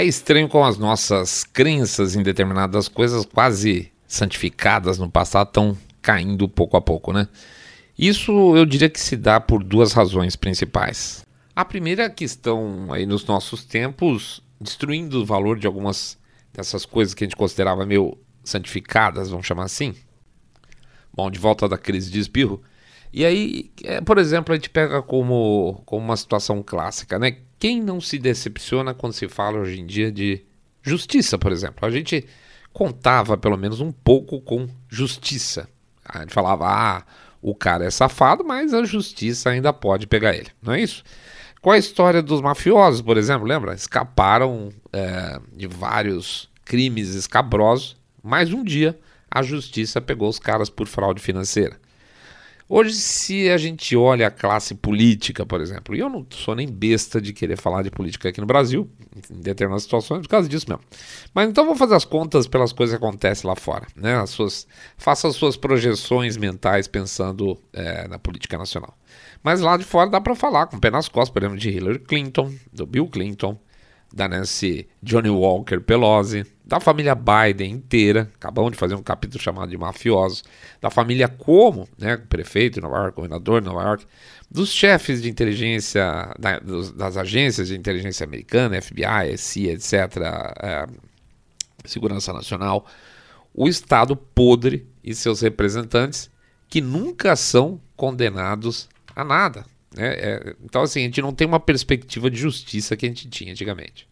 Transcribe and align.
É 0.00 0.04
estranho 0.06 0.48
como 0.48 0.64
as 0.64 0.78
nossas 0.78 1.44
crenças 1.44 2.16
em 2.16 2.22
determinadas 2.22 2.88
coisas 2.88 3.26
quase 3.26 3.92
santificadas 4.08 4.96
no 4.96 5.10
passado 5.10 5.48
estão 5.48 5.76
caindo 6.00 6.48
pouco 6.48 6.74
a 6.74 6.80
pouco, 6.80 7.12
né? 7.12 7.28
Isso 7.98 8.56
eu 8.56 8.64
diria 8.64 8.88
que 8.88 8.98
se 8.98 9.14
dá 9.14 9.38
por 9.38 9.62
duas 9.62 9.92
razões 9.92 10.36
principais. 10.36 11.26
A 11.54 11.66
primeira 11.66 12.04
é 12.04 12.08
que 12.08 12.24
estão 12.24 12.90
aí 12.90 13.04
nos 13.04 13.26
nossos 13.26 13.62
tempos 13.62 14.42
destruindo 14.58 15.20
o 15.20 15.26
valor 15.26 15.58
de 15.58 15.66
algumas 15.66 16.16
dessas 16.50 16.86
coisas 16.86 17.12
que 17.12 17.22
a 17.22 17.26
gente 17.26 17.36
considerava 17.36 17.84
meio 17.84 18.16
santificadas, 18.42 19.28
vamos 19.28 19.46
chamar 19.46 19.64
assim. 19.64 19.94
Bom, 21.12 21.30
de 21.30 21.38
volta 21.38 21.68
da 21.68 21.76
crise 21.76 22.10
de 22.10 22.20
espirro. 22.20 22.62
E 23.12 23.24
aí, 23.24 23.70
é, 23.82 24.00
por 24.00 24.18
exemplo, 24.18 24.52
a 24.52 24.56
gente 24.56 24.70
pega 24.70 25.02
como, 25.02 25.82
como 25.84 26.04
uma 26.04 26.16
situação 26.16 26.62
clássica, 26.62 27.18
né? 27.18 27.36
Quem 27.58 27.82
não 27.82 28.00
se 28.00 28.18
decepciona 28.18 28.94
quando 28.94 29.12
se 29.12 29.28
fala 29.28 29.58
hoje 29.58 29.80
em 29.80 29.86
dia 29.86 30.10
de 30.12 30.42
justiça, 30.82 31.36
por 31.36 31.52
exemplo? 31.52 31.84
A 31.86 31.90
gente 31.90 32.26
contava 32.72 33.36
pelo 33.36 33.56
menos 33.56 33.80
um 33.80 33.90
pouco 33.90 34.40
com 34.40 34.68
justiça. 34.88 35.68
A 36.04 36.20
gente 36.20 36.32
falava, 36.32 36.66
ah, 36.66 37.02
o 37.42 37.54
cara 37.54 37.84
é 37.84 37.90
safado, 37.90 38.44
mas 38.44 38.72
a 38.72 38.84
justiça 38.84 39.50
ainda 39.50 39.72
pode 39.72 40.06
pegar 40.06 40.34
ele, 40.34 40.48
não 40.62 40.72
é 40.72 40.80
isso? 40.80 41.02
Qual 41.60 41.74
a 41.74 41.78
história 41.78 42.22
dos 42.22 42.40
mafiosos, 42.40 43.02
por 43.02 43.18
exemplo? 43.18 43.46
Lembra? 43.46 43.74
Escaparam 43.74 44.70
é, 44.92 45.38
de 45.52 45.66
vários 45.66 46.48
crimes 46.64 47.14
escabrosos, 47.14 47.96
mas 48.22 48.52
um 48.52 48.64
dia 48.64 48.98
a 49.30 49.42
justiça 49.42 50.00
pegou 50.00 50.28
os 50.28 50.38
caras 50.38 50.70
por 50.70 50.86
fraude 50.86 51.20
financeira. 51.20 51.78
Hoje, 52.72 52.92
se 52.92 53.50
a 53.50 53.58
gente 53.58 53.96
olha 53.96 54.28
a 54.28 54.30
classe 54.30 54.76
política, 54.76 55.44
por 55.44 55.60
exemplo, 55.60 55.92
e 55.92 55.98
eu 55.98 56.08
não 56.08 56.24
sou 56.30 56.54
nem 56.54 56.68
besta 56.68 57.20
de 57.20 57.32
querer 57.32 57.56
falar 57.56 57.82
de 57.82 57.90
política 57.90 58.28
aqui 58.28 58.40
no 58.40 58.46
Brasil, 58.46 58.88
em 59.28 59.40
determinadas 59.40 59.82
situações, 59.82 60.22
por 60.22 60.28
causa 60.28 60.48
disso 60.48 60.66
mesmo. 60.68 60.84
Mas 61.34 61.50
então 61.50 61.66
vou 61.66 61.74
fazer 61.74 61.96
as 61.96 62.04
contas 62.04 62.46
pelas 62.46 62.72
coisas 62.72 62.96
que 62.96 63.04
acontecem 63.04 63.50
lá 63.50 63.56
fora. 63.56 63.88
Né? 63.96 64.14
As 64.14 64.30
suas, 64.30 64.68
faça 64.96 65.26
as 65.26 65.34
suas 65.34 65.56
projeções 65.56 66.36
mentais 66.36 66.86
pensando 66.86 67.60
é, 67.72 68.06
na 68.06 68.20
política 68.20 68.56
nacional. 68.56 68.96
Mas 69.42 69.60
lá 69.60 69.76
de 69.76 69.82
fora 69.82 70.08
dá 70.08 70.20
para 70.20 70.36
falar 70.36 70.68
com 70.68 70.76
o 70.76 70.80
pé 70.80 70.92
nas 70.92 71.08
costas, 71.08 71.30
por 71.30 71.42
exemplo, 71.42 71.58
de 71.58 71.70
Hillary 71.70 71.98
Clinton, 71.98 72.54
do 72.72 72.86
Bill 72.86 73.08
Clinton, 73.08 73.58
da 74.12 74.28
Nancy 74.28 74.88
Johnny 75.02 75.30
Walker 75.30 75.80
Pelosi, 75.80 76.44
da 76.64 76.80
família 76.80 77.14
Biden 77.14 77.72
inteira, 77.72 78.30
acabamos 78.34 78.72
de 78.72 78.78
fazer 78.78 78.94
um 78.94 79.02
capítulo 79.02 79.42
chamado 79.42 79.70
de 79.70 79.76
mafiosos, 79.76 80.44
da 80.80 80.90
família 80.90 81.28
Como, 81.28 81.88
né, 81.98 82.16
prefeito 82.16 82.74
de 82.74 82.80
Nova 82.80 82.96
York, 82.98 83.16
governador 83.16 83.60
de 83.60 83.68
Nova 83.68 83.82
York, 83.82 84.06
dos 84.50 84.72
chefes 84.72 85.22
de 85.22 85.28
inteligência, 85.28 86.34
da, 86.38 86.58
dos, 86.58 86.92
das 86.92 87.16
agências 87.16 87.68
de 87.68 87.76
inteligência 87.76 88.24
americana, 88.24 88.80
FBI, 88.80 89.36
CIA, 89.36 89.72
etc., 89.72 89.92
é, 90.60 90.86
Segurança 91.84 92.32
Nacional, 92.32 92.86
o 93.54 93.68
Estado 93.68 94.14
podre 94.14 94.86
e 95.02 95.14
seus 95.14 95.40
representantes, 95.40 96.30
que 96.68 96.80
nunca 96.80 97.34
são 97.34 97.80
condenados 97.96 98.88
a 99.14 99.24
nada, 99.24 99.64
né? 99.94 100.14
É, 100.14 100.54
então, 100.64 100.82
assim, 100.82 101.00
a 101.00 101.04
gente 101.04 101.20
não 101.20 101.32
tem 101.32 101.46
uma 101.46 101.60
perspectiva 101.60 102.30
de 102.30 102.38
justiça 102.38 102.96
que 102.96 103.06
a 103.06 103.08
gente 103.08 103.28
tinha 103.28 103.52
antigamente. 103.52 104.08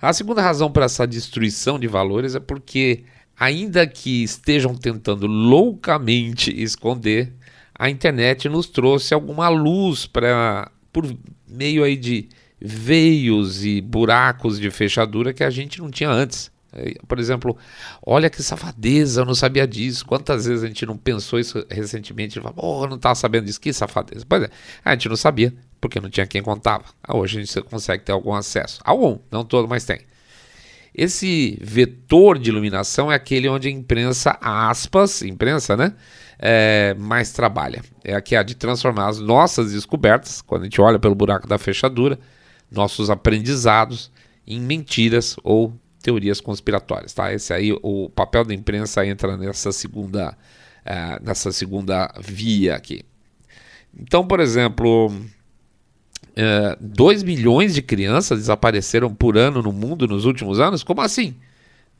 A 0.00 0.12
segunda 0.12 0.42
razão 0.42 0.70
para 0.70 0.86
essa 0.86 1.06
destruição 1.06 1.78
de 1.78 1.86
valores 1.86 2.34
é 2.34 2.40
porque, 2.40 3.04
ainda 3.38 3.86
que 3.86 4.22
estejam 4.22 4.74
tentando 4.74 5.26
loucamente 5.26 6.50
esconder, 6.62 7.32
a 7.74 7.88
internet 7.88 8.48
nos 8.48 8.66
trouxe 8.66 9.14
alguma 9.14 9.48
luz 9.48 10.06
para 10.06 10.70
por 10.92 11.06
meio 11.48 11.82
aí 11.84 11.96
de 11.96 12.28
veios 12.60 13.64
e 13.64 13.80
buracos 13.80 14.60
de 14.60 14.70
fechadura 14.70 15.32
que 15.32 15.42
a 15.42 15.50
gente 15.50 15.80
não 15.80 15.90
tinha 15.90 16.10
antes. 16.10 16.51
É, 16.72 16.94
por 17.06 17.18
exemplo, 17.18 17.56
olha 18.04 18.30
que 18.30 18.42
safadeza, 18.42 19.20
eu 19.20 19.24
não 19.24 19.34
sabia 19.34 19.66
disso. 19.66 20.04
Quantas 20.06 20.46
vezes 20.46 20.64
a 20.64 20.66
gente 20.66 20.86
não 20.86 20.96
pensou 20.96 21.38
isso 21.38 21.64
recentemente? 21.70 22.40
Oh, 22.56 22.84
eu 22.84 22.88
não 22.88 22.96
estava 22.96 23.14
sabendo 23.14 23.46
disso, 23.46 23.60
que 23.60 23.72
safadeza. 23.72 24.24
Pois 24.28 24.44
é, 24.44 24.50
a 24.84 24.92
gente 24.92 25.08
não 25.08 25.16
sabia, 25.16 25.54
porque 25.80 26.00
não 26.00 26.08
tinha 26.08 26.26
quem 26.26 26.42
contava. 26.42 26.84
Ah, 27.02 27.16
hoje 27.16 27.38
a 27.38 27.44
gente 27.44 27.62
consegue 27.62 28.04
ter 28.04 28.12
algum 28.12 28.32
acesso. 28.32 28.80
Algum, 28.84 29.18
não 29.30 29.44
todo, 29.44 29.68
mas 29.68 29.84
tem. 29.84 30.00
Esse 30.94 31.58
vetor 31.62 32.38
de 32.38 32.50
iluminação 32.50 33.10
é 33.10 33.14
aquele 33.14 33.48
onde 33.48 33.68
a 33.68 33.70
imprensa, 33.70 34.36
aspas, 34.40 35.22
imprensa, 35.22 35.76
né? 35.76 35.94
É, 36.38 36.94
mais 36.98 37.32
trabalha. 37.32 37.82
É 38.04 38.14
a 38.14 38.42
de 38.42 38.54
transformar 38.54 39.08
as 39.08 39.18
nossas 39.18 39.72
descobertas, 39.72 40.42
quando 40.42 40.62
a 40.62 40.64
gente 40.64 40.80
olha 40.80 40.98
pelo 40.98 41.14
buraco 41.14 41.46
da 41.46 41.56
fechadura, 41.56 42.18
nossos 42.70 43.10
aprendizados 43.10 44.10
em 44.46 44.60
mentiras 44.60 45.36
ou 45.42 45.72
teorias 46.02 46.40
conspiratórias, 46.40 47.12
tá? 47.14 47.32
Esse 47.32 47.52
aí, 47.54 47.72
o 47.82 48.10
papel 48.10 48.44
da 48.44 48.52
imprensa 48.52 49.06
entra 49.06 49.36
nessa 49.36 49.70
segunda, 49.70 50.36
uh, 50.84 51.24
nessa 51.24 51.52
segunda 51.52 52.12
via 52.20 52.74
aqui. 52.74 53.04
Então, 53.98 54.26
por 54.26 54.40
exemplo, 54.40 55.08
uh, 55.08 55.22
é, 56.34 56.76
2 56.80 57.22
milhões 57.22 57.74
de 57.74 57.82
crianças 57.82 58.40
desapareceram 58.40 59.14
por 59.14 59.36
ano 59.36 59.62
no 59.62 59.72
mundo 59.72 60.06
nos 60.06 60.24
últimos 60.24 60.58
anos? 60.58 60.82
Como 60.82 61.00
assim? 61.00 61.36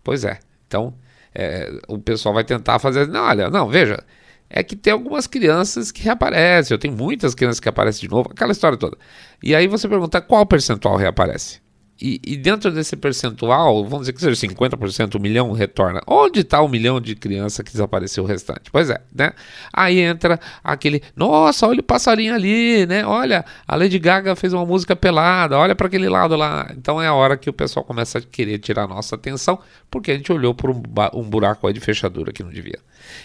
Pois 0.02 0.24
é. 0.24 0.40
Então, 0.66 0.94
é, 1.34 1.70
o 1.88 1.98
pessoal 1.98 2.34
vai 2.34 2.44
tentar 2.44 2.78
fazer. 2.78 3.06
Não, 3.08 3.24
olha, 3.24 3.50
não, 3.50 3.68
veja. 3.68 4.02
É 4.48 4.62
que 4.62 4.76
tem 4.76 4.92
algumas 4.92 5.26
crianças 5.26 5.90
que 5.90 6.02
reaparecem. 6.02 6.74
Eu 6.74 6.78
tenho 6.78 6.94
muitas 6.94 7.34
crianças 7.34 7.58
que 7.58 7.68
aparecem 7.68 8.02
de 8.02 8.08
novo, 8.08 8.30
aquela 8.30 8.52
história 8.52 8.76
toda. 8.76 8.98
E 9.42 9.54
aí 9.54 9.66
você 9.66 9.88
pergunta 9.88 10.20
qual 10.20 10.44
percentual 10.44 10.96
reaparece? 10.96 11.60
E, 12.04 12.20
e, 12.26 12.36
dentro 12.36 12.72
desse 12.72 12.96
percentual, 12.96 13.84
vamos 13.84 14.00
dizer 14.00 14.12
que 14.12 14.20
seja 14.20 14.48
50%, 14.48 15.14
um 15.14 15.22
milhão 15.22 15.52
retorna. 15.52 16.00
Onde 16.04 16.40
está 16.40 16.60
o 16.60 16.66
milhão 16.66 17.00
de 17.00 17.14
criança 17.14 17.62
que 17.62 17.70
desapareceu 17.70 18.24
o 18.24 18.26
restante? 18.26 18.72
Pois 18.72 18.90
é, 18.90 19.00
né? 19.14 19.30
Aí 19.72 20.00
entra 20.00 20.40
aquele, 20.64 21.00
nossa, 21.14 21.64
olha 21.64 21.78
o 21.78 21.82
passarinho 21.84 22.34
ali, 22.34 22.86
né? 22.86 23.06
Olha, 23.06 23.44
a 23.68 23.76
Lady 23.76 24.00
Gaga 24.00 24.34
fez 24.34 24.52
uma 24.52 24.66
música 24.66 24.96
pelada, 24.96 25.56
olha 25.56 25.76
para 25.76 25.86
aquele 25.86 26.08
lado 26.08 26.34
lá. 26.34 26.68
Então 26.76 27.00
é 27.00 27.06
a 27.06 27.14
hora 27.14 27.36
que 27.36 27.48
o 27.48 27.52
pessoal 27.52 27.84
começa 27.84 28.18
a 28.18 28.20
querer 28.20 28.58
tirar 28.58 28.82
a 28.82 28.88
nossa 28.88 29.14
atenção, 29.14 29.60
porque 29.88 30.10
a 30.10 30.16
gente 30.16 30.32
olhou 30.32 30.52
por 30.56 30.70
um, 30.70 30.82
um 31.14 31.22
buraco 31.22 31.68
aí 31.68 31.72
de 31.72 31.78
fechadura 31.78 32.32
que 32.32 32.42
não 32.42 32.50
devia. 32.50 32.80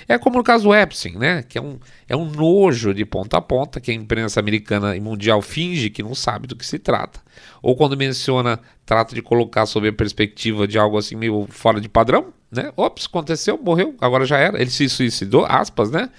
É 0.08 0.20
como 0.20 0.38
no 0.38 0.44
caso 0.44 0.66
do 0.66 0.76
Epstein, 0.76 1.18
né? 1.18 1.42
Que 1.42 1.58
é 1.58 1.62
um, 1.62 1.80
é 2.08 2.16
um 2.16 2.30
nojo 2.30 2.94
de 2.94 3.06
ponta 3.06 3.38
a 3.38 3.42
ponta 3.42 3.82
que 3.82 3.90
a 3.90 3.94
imprensa 3.94 4.40
americana 4.40 4.96
e 4.96 5.00
mundial 5.00 5.42
finge 5.42 5.90
que 5.90 6.04
não 6.04 6.14
sabe 6.14 6.46
do 6.46 6.56
que 6.56 6.66
se 6.66 6.78
trata. 6.78 7.26
Ou 7.62 7.76
quando 7.76 7.98
menciona, 7.98 8.60
trata 8.86 9.16
de 9.16 9.22
colocar 9.22 9.66
sob 9.66 9.88
a 9.88 9.94
perspectiva 9.94 10.68
de 10.68 10.78
algo 10.78 10.98
assim 10.98 11.16
meio 11.16 11.48
fora 11.50 11.82
de 11.82 11.90
padrão, 11.90 12.34
né? 12.52 12.72
Ops, 12.76 13.06
aconteceu, 13.06 13.58
morreu, 13.58 13.96
agora 14.00 14.26
já 14.26 14.38
era. 14.38 14.60
Ele 14.60 14.70
se 14.70 14.88
suicidou, 14.90 15.46
aspas, 15.46 15.92
né? 15.92 16.10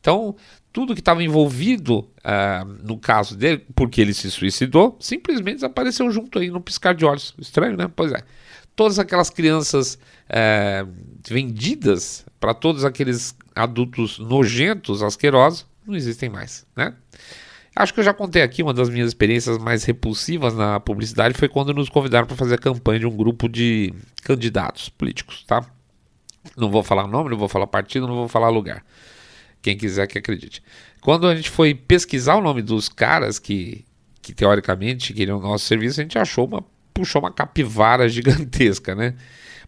Então, 0.00 0.36
tudo 0.72 0.94
que 0.94 1.00
estava 1.00 1.22
envolvido 1.22 2.00
uh, 2.00 2.64
no 2.82 2.98
caso 2.98 3.36
dele, 3.36 3.64
porque 3.74 4.00
ele 4.00 4.12
se 4.12 4.30
suicidou, 4.30 4.96
simplesmente 5.00 5.56
desapareceu 5.56 6.10
junto 6.10 6.38
aí 6.38 6.50
no 6.50 6.60
piscar 6.60 6.94
de 6.94 7.04
olhos. 7.04 7.34
Estranho, 7.38 7.76
né? 7.76 7.90
Pois 7.94 8.12
é. 8.12 8.22
Todas 8.74 8.98
aquelas 8.98 9.30
crianças 9.30 9.94
uh, 9.94 10.86
vendidas 11.26 12.26
para 12.38 12.52
todos 12.52 12.84
aqueles 12.84 13.34
adultos 13.54 14.18
nojentos, 14.18 15.02
asquerosos, 15.02 15.66
não 15.86 15.96
existem 15.96 16.28
mais, 16.28 16.66
né? 16.76 16.92
Acho 17.78 17.92
que 17.92 18.00
eu 18.00 18.04
já 18.04 18.14
contei 18.14 18.40
aqui 18.40 18.62
uma 18.62 18.72
das 18.72 18.88
minhas 18.88 19.08
experiências 19.08 19.58
mais 19.58 19.84
repulsivas 19.84 20.54
na 20.54 20.80
publicidade 20.80 21.36
foi 21.36 21.46
quando 21.46 21.74
nos 21.74 21.90
convidaram 21.90 22.26
para 22.26 22.34
fazer 22.34 22.54
a 22.54 22.58
campanha 22.58 23.00
de 23.00 23.06
um 23.06 23.14
grupo 23.14 23.50
de 23.50 23.92
candidatos 24.22 24.88
políticos, 24.88 25.44
tá? 25.46 25.62
Não 26.56 26.70
vou 26.70 26.82
falar 26.82 27.06
nome, 27.06 27.28
não 27.28 27.36
vou 27.36 27.48
falar 27.48 27.66
partido, 27.66 28.06
não 28.06 28.14
vou 28.14 28.28
falar 28.28 28.48
lugar. 28.48 28.82
Quem 29.60 29.76
quiser 29.76 30.06
que 30.06 30.16
acredite. 30.16 30.62
Quando 31.02 31.26
a 31.26 31.36
gente 31.36 31.50
foi 31.50 31.74
pesquisar 31.74 32.36
o 32.36 32.40
nome 32.40 32.62
dos 32.62 32.88
caras 32.88 33.38
que, 33.38 33.84
que 34.22 34.32
teoricamente 34.32 35.12
queriam 35.12 35.38
o 35.38 35.42
nosso 35.42 35.66
serviço, 35.66 36.00
a 36.00 36.02
gente 36.02 36.18
achou 36.18 36.46
uma 36.46 36.64
puxou 36.94 37.20
uma 37.20 37.30
capivara 37.30 38.08
gigantesca, 38.08 38.94
né? 38.94 39.14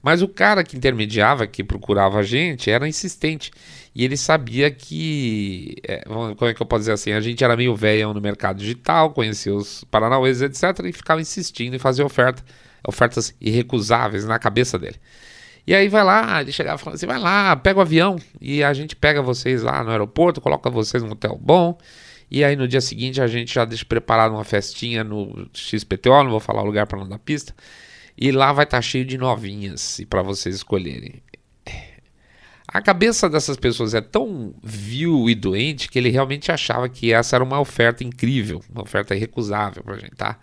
Mas 0.03 0.23
o 0.23 0.29
cara 0.29 0.63
que 0.63 0.77
intermediava, 0.77 1.47
que 1.47 1.65
procurava 1.65 2.19
a 2.19 2.23
gente, 2.23 2.71
era 2.71 2.87
insistente. 2.89 3.51
E 3.95 4.05
ele 4.05 4.17
sabia 4.17 4.71
que, 4.71 5.77
é, 5.83 6.05
como 6.05 6.51
é 6.51 6.55
que 6.55 6.63
eu 6.63 6.67
posso 6.67 6.81
dizer 6.81 6.93
assim, 6.93 7.13
a 7.13 7.21
gente 7.21 7.43
era 7.43 7.57
meio 7.57 7.75
velho 7.75 8.15
no 8.15 8.21
mercado 8.21 8.59
digital, 8.59 9.11
conhecia 9.11 9.55
os 9.55 9.85
paranauês, 9.85 10.41
etc. 10.41 10.63
E 10.85 10.93
ficava 10.93 11.21
insistindo 11.21 11.75
em 11.75 11.79
fazer 11.79 12.05
oferta, 12.05 12.45
ofertas 12.87 13.35
irrecusáveis 13.41 14.25
na 14.25 14.39
cabeça 14.39 14.79
dele. 14.79 14.97
E 15.67 15.75
aí 15.75 15.87
vai 15.89 16.03
lá, 16.03 16.41
ele 16.41 16.51
chegava 16.51 16.79
falando 16.79 16.95
assim, 16.95 17.07
vai 17.07 17.19
lá, 17.19 17.55
pega 17.55 17.79
o 17.79 17.83
avião 17.83 18.17
e 18.41 18.65
a 18.65 18.73
gente 18.73 18.97
pega 18.97 19.21
vocês 19.21 19.63
lá 19.63 19.85
no 19.85 19.91
aeroporto, 19.91 20.41
coloca 20.41 20.71
vocês 20.71 21.03
num 21.03 21.11
hotel 21.11 21.39
bom. 21.39 21.77
E 22.31 22.43
aí 22.43 22.57
no 22.57 22.67
dia 22.67 22.81
seguinte 22.81 23.21
a 23.21 23.27
gente 23.27 23.53
já 23.53 23.67
deixa 23.67 23.85
preparado 23.85 24.33
uma 24.33 24.45
festinha 24.45 25.05
no 25.05 25.47
XPTO, 25.53 26.23
não 26.25 26.31
vou 26.31 26.41
falar 26.41 26.63
o 26.63 26.65
lugar 26.65 26.87
para 26.87 26.99
não 26.99 27.07
dar 27.07 27.19
pista. 27.19 27.55
E 28.21 28.33
lá 28.33 28.53
vai 28.53 28.65
estar 28.65 28.79
tá 28.79 28.83
cheio 28.83 29.05
de 29.05 29.17
novinhas 29.17 30.01
para 30.11 30.23
vocês 30.23 30.57
escolherem. 30.57 31.23
A 32.67 32.83
cabeça 32.83 33.31
dessas 33.31 33.57
pessoas 33.57 33.95
é 33.95 34.01
tão 34.01 34.53
vil 34.63 35.31
e 35.31 35.35
doente 35.35 35.89
que 35.89 35.99
ele 35.99 36.11
realmente 36.11 36.51
achava 36.51 36.89
que 36.89 37.13
essa 37.13 37.37
era 37.37 37.45
uma 37.45 37.61
oferta 37.61 38.03
incrível, 38.03 38.63
uma 38.69 38.83
oferta 38.83 39.15
irrecusável 39.15 39.83
para 39.83 39.95
a 39.95 39.99
gente, 39.99 40.17
tá? 40.17 40.39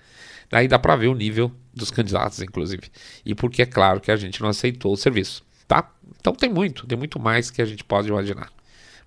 Daí 0.50 0.68
dá 0.68 0.80
para 0.80 0.96
ver 0.96 1.08
o 1.08 1.14
nível 1.14 1.52
dos 1.74 1.92
candidatos, 1.92 2.42
inclusive. 2.42 2.84
E 3.26 3.36
porque 3.36 3.62
é 3.62 3.66
claro 3.66 4.00
que 4.00 4.10
a 4.10 4.16
gente 4.16 4.42
não 4.42 4.50
aceitou 4.50 4.94
o 4.94 4.98
serviço, 4.98 5.44
tá? 5.68 5.92
Então 6.20 6.34
tem 6.34 6.50
muito, 6.50 6.88
tem 6.88 6.98
muito 6.98 7.20
mais 7.20 7.52
que 7.52 7.62
a 7.62 7.66
gente 7.66 7.84
pode 7.84 8.08
imaginar. 8.08 8.50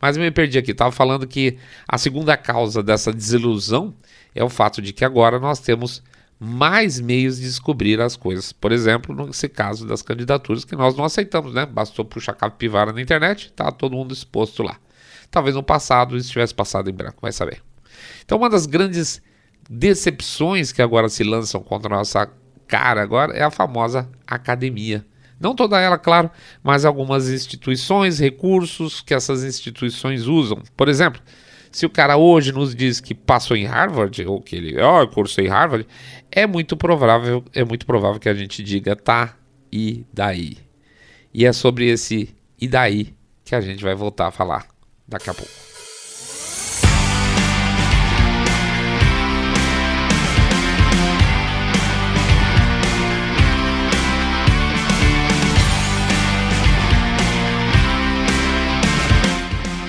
Mas 0.00 0.16
eu 0.16 0.22
me 0.22 0.30
perdi 0.30 0.58
aqui, 0.58 0.70
estava 0.70 0.92
falando 0.92 1.26
que 1.26 1.58
a 1.88 1.98
segunda 1.98 2.36
causa 2.36 2.82
dessa 2.82 3.12
desilusão 3.12 3.96
é 4.34 4.44
o 4.44 4.48
fato 4.48 4.80
de 4.80 4.92
que 4.92 5.04
agora 5.04 5.40
nós 5.40 5.58
temos 5.58 6.02
mais 6.38 7.00
meios 7.00 7.36
de 7.36 7.44
descobrir 7.44 8.00
as 8.00 8.16
coisas. 8.16 8.52
Por 8.52 8.70
exemplo, 8.70 9.14
nesse 9.26 9.48
caso 9.48 9.86
das 9.86 10.02
candidaturas 10.02 10.64
que 10.64 10.76
nós 10.76 10.96
não 10.96 11.04
aceitamos, 11.04 11.52
né? 11.52 11.66
Bastou 11.66 12.04
puxar 12.04 12.34
capivara 12.34 12.92
na 12.92 13.00
internet, 13.00 13.52
tá 13.52 13.72
todo 13.72 13.96
mundo 13.96 14.14
exposto 14.14 14.62
lá. 14.62 14.78
Talvez 15.30 15.56
no 15.56 15.62
passado 15.62 16.16
isso 16.16 16.30
tivesse 16.30 16.54
passado 16.54 16.88
em 16.88 16.92
branco, 16.92 17.18
vai 17.20 17.32
saber. 17.32 17.62
Então, 18.24 18.38
uma 18.38 18.48
das 18.48 18.66
grandes 18.66 19.20
decepções 19.68 20.72
que 20.72 20.80
agora 20.80 21.08
se 21.08 21.24
lançam 21.24 21.60
contra 21.62 21.94
a 21.94 21.98
nossa 21.98 22.30
cara 22.66 23.02
agora 23.02 23.34
é 23.34 23.42
a 23.42 23.50
famosa 23.50 24.08
academia. 24.26 25.04
Não 25.40 25.54
toda 25.54 25.80
ela, 25.80 25.98
claro, 25.98 26.30
mas 26.62 26.84
algumas 26.84 27.28
instituições, 27.28 28.18
recursos 28.18 29.00
que 29.00 29.14
essas 29.14 29.44
instituições 29.44 30.26
usam. 30.26 30.62
Por 30.76 30.88
exemplo, 30.88 31.20
se 31.70 31.86
o 31.86 31.90
cara 31.90 32.16
hoje 32.16 32.52
nos 32.52 32.74
diz 32.74 33.00
que 33.00 33.14
passou 33.14 33.56
em 33.56 33.64
Harvard, 33.64 34.24
ou 34.26 34.40
que 34.40 34.56
ele, 34.56 34.80
ó, 34.80 35.02
oh, 35.02 35.08
cursou 35.08 35.44
em 35.44 35.48
Harvard, 35.48 35.86
é 36.30 36.46
muito 36.46 36.76
provável, 36.76 37.44
é 37.54 37.64
muito 37.64 37.86
provável 37.86 38.20
que 38.20 38.28
a 38.28 38.34
gente 38.34 38.62
diga, 38.62 38.96
tá, 38.96 39.36
e 39.72 40.04
daí? 40.12 40.58
E 41.32 41.44
é 41.44 41.52
sobre 41.52 41.88
esse 41.88 42.34
e 42.60 42.66
daí 42.66 43.14
que 43.44 43.54
a 43.54 43.60
gente 43.60 43.82
vai 43.82 43.94
voltar 43.94 44.28
a 44.28 44.30
falar 44.30 44.66
daqui 45.06 45.30
a 45.30 45.34
pouco. 45.34 45.52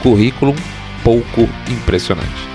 Currículo 0.01 0.55
pouco 1.03 1.47
impressionante. 1.69 2.49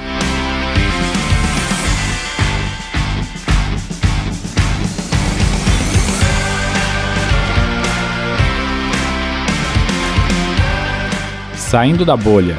Saindo 11.57 12.05
da 12.05 12.17
bolha. 12.17 12.57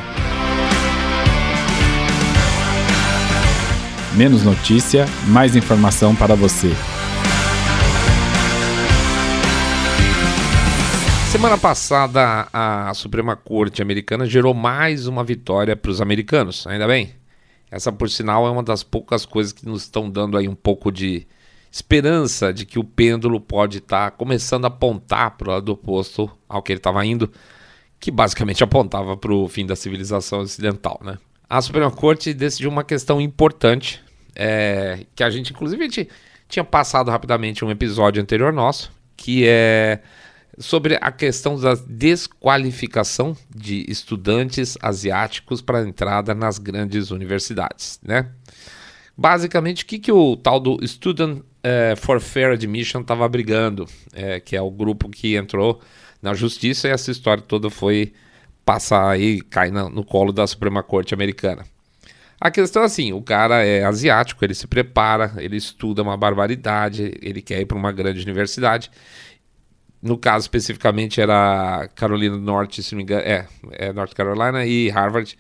Menos 4.14 4.44
notícia, 4.44 5.06
mais 5.28 5.56
informação 5.56 6.16
para 6.16 6.36
você. 6.36 6.74
Semana 11.36 11.58
passada, 11.58 12.48
a 12.54 12.94
Suprema 12.94 13.36
Corte 13.36 13.82
americana 13.82 14.26
gerou 14.26 14.54
mais 14.54 15.06
uma 15.06 15.22
vitória 15.22 15.76
para 15.76 15.92
os 15.92 16.00
americanos, 16.00 16.66
ainda 16.66 16.88
bem. 16.88 17.14
Essa, 17.70 17.92
por 17.92 18.10
sinal, 18.10 18.48
é 18.48 18.50
uma 18.50 18.64
das 18.64 18.84
poucas 18.84 19.26
coisas 19.26 19.52
que 19.52 19.66
nos 19.66 19.82
estão 19.82 20.10
dando 20.10 20.38
aí 20.38 20.48
um 20.48 20.56
pouco 20.56 20.90
de 20.90 21.28
esperança 21.70 22.54
de 22.54 22.66
que 22.66 22.80
o 22.80 22.86
pêndulo 22.86 23.42
pode 23.42 23.80
estar 23.80 24.12
tá 24.12 24.18
começando 24.18 24.64
a 24.64 24.70
apontar 24.70 25.32
para 25.32 25.50
o 25.50 25.52
lado 25.52 25.74
oposto 25.74 26.32
ao 26.48 26.64
que 26.64 26.72
ele 26.72 26.80
estava 26.80 27.06
indo, 27.06 27.30
que 28.00 28.12
basicamente 28.12 28.64
apontava 28.64 29.18
para 29.18 29.34
o 29.34 29.50
fim 29.50 29.66
da 29.66 29.76
civilização 29.76 30.40
ocidental. 30.40 31.02
Né? 31.04 31.18
A 31.50 31.62
Suprema 31.62 31.92
Corte 31.92 32.34
decidiu 32.34 32.70
uma 32.70 32.86
questão 32.86 33.20
importante, 33.20 34.02
é, 34.34 35.00
que 35.14 35.22
a 35.22 35.30
gente, 35.30 35.52
inclusive, 35.52 35.84
a 35.84 35.86
gente 35.86 36.08
tinha 36.48 36.64
passado 36.64 37.12
rapidamente 37.12 37.66
um 37.66 37.70
episódio 37.70 38.22
anterior 38.22 38.54
nosso, 38.54 38.90
que 39.18 39.46
é 39.46 40.00
sobre 40.58 40.98
a 41.02 41.12
questão 41.12 41.60
da 41.60 41.76
desqualificação 41.88 43.36
de 43.54 43.86
estudantes 43.90 44.78
asiáticos 44.82 45.62
para 45.62 45.82
entrada 45.82 46.34
nas 46.34 46.58
grandes 46.58 47.12
universidades, 47.12 48.00
né? 48.04 48.30
Basicamente, 49.18 49.84
o 49.84 49.88
que, 49.88 49.98
que 49.98 50.12
o 50.12 50.36
tal 50.36 50.60
do 50.60 50.86
Student 50.86 51.40
uh, 51.40 51.96
for 51.98 52.20
Fair 52.20 52.52
Admission 52.52 53.02
estava 53.02 53.28
brigando, 53.30 53.88
é, 54.14 54.42
que 54.42 54.56
é 54.56 54.62
o 54.62 54.70
grupo 54.70 55.10
que 55.10 55.36
entrou 55.36 55.82
na 56.22 56.34
justiça 56.34 56.88
e 56.88 56.92
essa 56.92 57.12
história 57.12 57.42
toda 57.42 57.70
foi 57.70 58.14
passar 58.66 59.10
aí, 59.10 59.42
cair 59.42 59.72
na, 59.72 59.90
no 59.90 60.04
colo 60.04 60.34
da 60.34 60.46
Suprema 60.46 60.84
Corte 60.84 61.14
Americana. 61.14 61.64
A 62.40 62.52
questão 62.52 62.82
é 62.82 62.86
assim, 62.86 63.14
o 63.14 63.22
cara 63.22 63.64
é 63.64 63.86
asiático, 63.86 64.44
ele 64.44 64.54
se 64.54 64.68
prepara, 64.68 65.34
ele 65.38 65.56
estuda 65.56 66.02
uma 66.02 66.18
barbaridade, 66.18 67.14
ele 67.22 67.42
quer 67.42 67.62
ir 67.62 67.66
para 67.66 67.78
uma 67.78 67.94
grande 67.94 68.22
universidade 68.22 68.92
no 70.06 70.20
caso 70.20 70.44
especificamente 70.44 71.20
era 71.20 71.90
Carolina 71.96 72.36
do 72.36 72.42
Norte, 72.42 72.84
se 72.84 72.94
não 72.94 72.98
me 72.98 73.04
engano, 73.04 73.24
é, 73.24 73.48
é 73.72 73.92
North 73.92 74.14
Carolina 74.14 74.64
e 74.64 74.88
Harvard. 74.88 75.36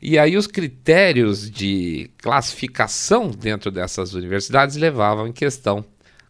E 0.00 0.16
aí 0.16 0.36
os 0.36 0.46
critérios 0.46 1.50
de 1.50 2.08
classificação 2.18 3.28
dentro 3.28 3.68
dessas 3.68 4.14
universidades 4.14 4.76
levavam 4.76 5.26
em 5.26 5.32
questão 5.32 5.84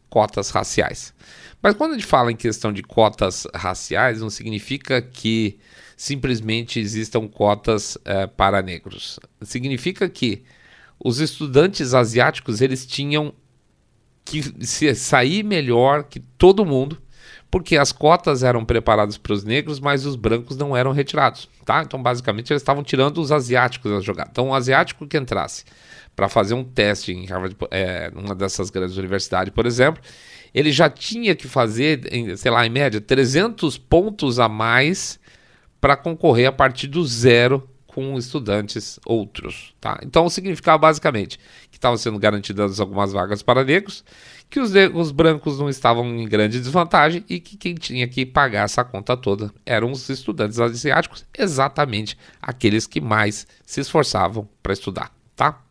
cotas 0.09 0.49
raciais. 0.49 1.13
Mas 1.61 1.75
quando 1.75 1.91
a 1.91 1.95
gente 1.99 2.07
fala 2.07 2.33
em 2.33 2.37
questão 2.37 2.73
de 2.73 2.83
cotas 2.83 3.47
raciais, 3.55 4.23
não 4.23 4.31
significa 4.31 5.03
que 5.03 5.59
simplesmente 5.99 6.81
existam 6.81 7.29
cotas 7.29 7.99
é, 8.07 8.27
para 8.27 8.63
negros. 8.63 9.21
Significa 9.43 10.09
que 10.09 10.45
os 10.99 11.21
estudantes 11.21 11.93
asiáticos 11.93 12.63
eles 12.63 12.87
tinham 12.87 13.35
que 14.25 14.43
sair 14.95 15.45
melhor 15.45 16.05
que 16.05 16.21
todo 16.21 16.65
mundo 16.65 17.03
porque 17.57 17.79
as 17.79 17.91
cotas 17.91 18.43
eram 18.43 18.67
preparadas 18.67 19.17
para 19.17 19.33
os 19.33 19.43
negros, 19.43 19.81
mas 19.81 20.05
os 20.05 20.15
brancos 20.15 20.59
não 20.59 20.77
eram 20.77 20.93
retirados, 20.93 21.49
tá? 21.65 21.83
Então, 21.83 22.03
basicamente, 22.03 22.53
eles 22.53 22.61
estavam 22.61 22.85
tirando 22.85 23.17
os 23.17 23.33
asiáticos 23.33 23.91
a 23.93 24.01
jogar. 24.01 24.29
Então, 24.31 24.51
o 24.51 24.55
asiático 24.55 25.07
que 25.07 25.17
entrasse 25.17 25.65
para 26.15 26.29
fazer 26.29 26.53
um 26.53 26.63
teste 26.63 27.13
em 27.13 27.25
Harvard, 27.25 27.57
é, 27.71 28.11
numa 28.11 28.35
dessas 28.35 28.69
grandes 28.69 28.99
universidades, 28.99 29.55
por 29.55 29.65
exemplo, 29.65 30.03
ele 30.53 30.71
já 30.71 30.91
tinha 30.91 31.35
que 31.35 31.49
fazer, 31.49 32.03
sei 32.37 32.51
lá, 32.51 32.67
em 32.67 32.69
média, 32.69 33.01
300 33.01 33.79
pontos 33.79 34.39
a 34.39 34.51
mais 34.51 35.19
para 35.81 35.97
concorrer 35.97 36.49
a 36.49 36.53
partir 36.53 36.89
do 36.89 37.07
zero 37.07 37.67
com 37.97 38.19
estudantes 38.19 39.01
outros, 39.07 39.75
tá? 39.81 39.99
Então, 40.03 40.29
significava 40.29 40.77
basicamente 40.77 41.41
que 41.71 41.79
estavam 41.79 41.97
sendo 41.97 42.19
garantidas 42.19 42.79
algumas 42.79 43.11
vagas 43.11 43.43
para 43.43 43.65
negros 43.65 44.05
que 44.51 44.61
os, 44.61 44.71
os 44.95 45.11
brancos 45.11 45.59
não 45.59 45.67
estavam 45.71 46.05
em 46.05 46.29
grande 46.29 46.61
desvantagem 46.61 47.25
e 47.27 47.41
que 47.41 47.57
quem 47.57 47.75
tinha 47.75 48.07
que 48.07 48.27
pagar 48.27 48.65
essa 48.65 48.85
conta 48.85 49.17
toda 49.17 49.51
eram 49.65 49.91
os 49.91 50.11
estudantes 50.11 50.61
asiáticos, 50.61 51.25
exatamente 51.37 52.19
aqueles 52.41 52.87
que 52.87 53.01
mais 53.01 53.47
se 53.65 53.81
esforçavam 53.81 54.47
para 54.63 54.75
estudar, 54.75 55.11
tá? 55.35 55.63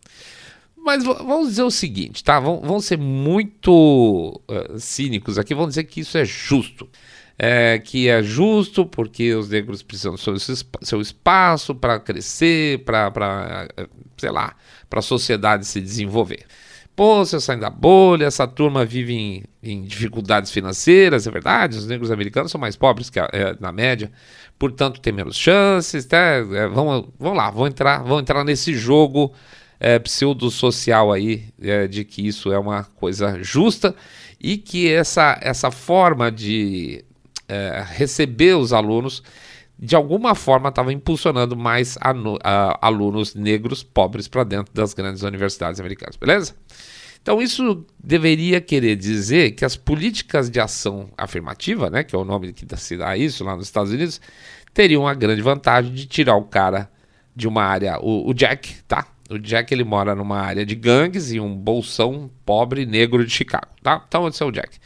Mas 0.76 1.04
vamos 1.04 1.50
dizer 1.50 1.64
o 1.64 1.70
seguinte, 1.70 2.24
tá? 2.24 2.40
Vamos, 2.40 2.86
ser 2.86 2.98
muito 2.98 4.42
uh, 4.50 4.80
cínicos 4.80 5.38
aqui, 5.38 5.54
vamos 5.54 5.70
dizer 5.70 5.84
que 5.84 6.00
isso 6.00 6.18
é 6.18 6.26
justo. 6.26 6.90
É, 7.38 7.80
que 7.80 8.08
é 8.08 8.24
justo 8.24 8.86
porque 8.86 9.34
os 9.34 9.50
negros 9.50 9.84
precisam 9.84 10.14
do 10.14 10.18
seu, 10.18 10.56
seu 10.82 11.02
espaço 11.02 11.76
para 11.76 12.00
crescer, 12.00 12.86
para, 12.86 13.68
eh, 13.76 13.88
sei 14.18 14.32
lá, 14.32 14.56
para 14.90 15.00
a 15.00 15.04
sociedade 15.04 15.66
se 15.66 15.82
desenvolver. 15.82 16.46
Pô, 16.96 17.26
você 17.26 17.42
sai 17.42 17.58
da 17.60 17.70
bolha, 17.70 18.26
essa 18.26 18.48
turma 18.48 18.86
vive 18.86 19.14
em, 19.14 19.44
em, 19.62 19.84
dificuldades 19.84 20.50
financeiras, 20.50 21.28
é 21.28 21.32
verdade, 21.32 21.78
os 21.78 21.86
negros 21.86 22.10
americanos 22.10 22.52
são 22.52 22.62
mais 22.62 22.78
pobres 22.78 23.10
que 23.10 23.20
a, 23.20 23.28
é, 23.34 23.54
na 23.60 23.70
média, 23.70 24.10
portanto 24.58 25.02
tem 25.02 25.12
menos 25.12 25.36
chances, 25.36 26.06
tá? 26.06 26.18
É, 26.18 26.68
vamos, 26.70 27.10
vamos 27.20 27.38
lá, 27.38 27.52
vamos 27.52 27.68
entrar, 27.68 27.98
vamos 28.02 28.22
entrar 28.22 28.46
nesse 28.46 28.74
jogo 28.74 29.34
é, 29.78 30.00
pseudo-social 30.00 31.12
aí, 31.12 31.50
é, 31.62 31.86
de 31.86 32.06
que 32.06 32.26
isso 32.26 32.54
é 32.54 32.58
uma 32.58 32.86
coisa 32.86 33.44
justa 33.44 33.94
e 34.40 34.58
que 34.58 34.90
essa, 34.90 35.38
essa 35.42 35.72
forma 35.72 36.32
de 36.32 37.04
é, 37.48 37.84
receber 37.88 38.56
os 38.56 38.74
alunos 38.74 39.24
de 39.78 39.96
alguma 39.96 40.34
forma 40.36 40.70
estava 40.70 40.94
impulsionando 40.94 41.56
mais 41.56 41.98
alunos 42.82 43.36
negros 43.36 43.84
pobres 43.84 44.28
para 44.28 44.44
dentro 44.44 44.74
das 44.74 44.94
grandes 44.94 45.22
universidades 45.22 45.80
americanas, 45.80 46.16
beleza? 46.16 46.56
Então 47.22 47.42
isso 47.42 47.86
deveria 48.02 48.62
querer 48.62 48.96
dizer 48.96 49.52
que 49.52 49.66
as 49.66 49.76
políticas 49.76 50.50
de 50.50 50.60
ação 50.60 51.10
afirmativa, 51.18 51.90
né, 51.90 52.04
que 52.04 52.16
é 52.16 52.20
o 52.20 52.24
nome 52.24 52.54
que 52.54 52.66
se 52.78 52.96
dá 52.96 53.18
isso 53.18 53.44
lá 53.44 53.56
nos 53.56 53.66
Estados 53.66 53.92
Unidos, 53.92 54.22
teriam 54.74 55.08
a 55.08 55.14
grande 55.14 55.42
vantagem 55.42 55.92
de 55.92 56.06
tirar 56.06 56.36
o 56.36 56.44
cara 56.44 56.90
de 57.36 57.48
uma 57.48 57.64
área, 57.64 58.00
o, 58.00 58.30
o 58.30 58.34
Jack, 58.34 58.76
tá? 58.88 59.08
O 59.30 59.40
Jack 59.40 59.74
ele 59.74 59.84
mora 59.84 60.14
numa 60.14 60.40
área 60.40 60.66
de 60.66 60.76
gangues 60.76 61.32
e 61.32 61.40
um 61.40 61.54
bolsão 61.56 62.30
pobre 62.46 62.86
negro 62.86 63.26
de 63.26 63.32
Chicago, 63.32 63.68
tá? 63.82 64.06
Então 64.08 64.28
esse 64.28 64.42
é 64.42 64.46
o 64.46 64.52
Jack. 64.52 64.78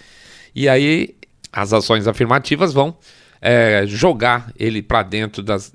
E 0.55 0.69
aí 0.69 1.15
as 1.51 1.73
ações 1.73 2.07
afirmativas 2.07 2.73
vão 2.73 2.97
é, 3.41 3.83
jogar 3.85 4.51
ele 4.57 4.81
para 4.81 5.03
dentro 5.03 5.41
das 5.41 5.71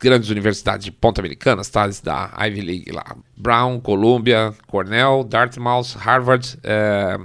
grandes 0.00 0.30
universidades 0.30 0.84
de 0.84 0.90
ponta 0.90 1.20
americanas, 1.20 1.68
tá? 1.68 1.88
da 2.02 2.32
Ivy 2.46 2.60
League 2.60 2.90
lá. 2.90 3.16
Brown, 3.36 3.78
Columbia, 3.80 4.52
Cornell, 4.66 5.22
Dartmouth, 5.22 5.96
Harvard, 5.96 6.58
é, 6.64 7.16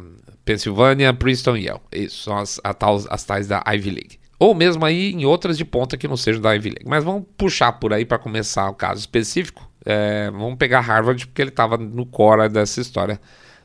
Pensilvânia, 0.46 1.12
Princeton 1.13 1.58
e 1.58 1.66
Yale. 1.66 1.82
Isso 1.92 2.24
são 2.25 2.38
as, 2.38 2.62
as 3.10 3.24
tais 3.24 3.48
da 3.48 3.63
Ivy 3.68 3.89
League. 3.89 4.20
Ou 4.39 4.54
mesmo 4.54 4.86
aí 4.86 5.12
em 5.12 5.25
outras 5.25 5.58
de 5.58 5.66
ponta 5.66 5.98
que 5.98 6.08
não 6.08 6.16
sejam 6.16 6.42
da 6.42 6.54
Ivy 6.54 6.70
League. 6.70 6.86
Mas 6.88 7.04
vamos 7.04 7.24
puxar 7.36 7.72
por 7.74 7.92
aí 7.92 8.06
para 8.06 8.20
começar 8.20 8.70
o 8.70 8.75
caso 8.75 9.00
específico. 9.00 9.68
É, 9.84 10.30
vamos 10.32 10.58
pegar 10.58 10.82
Harvard 10.82 11.25
porque 11.25 11.42
ele 11.42 11.50
estava 11.50 11.77
no 11.77 12.06
core 12.06 12.48
dessa 12.48 12.80
história 12.80 13.20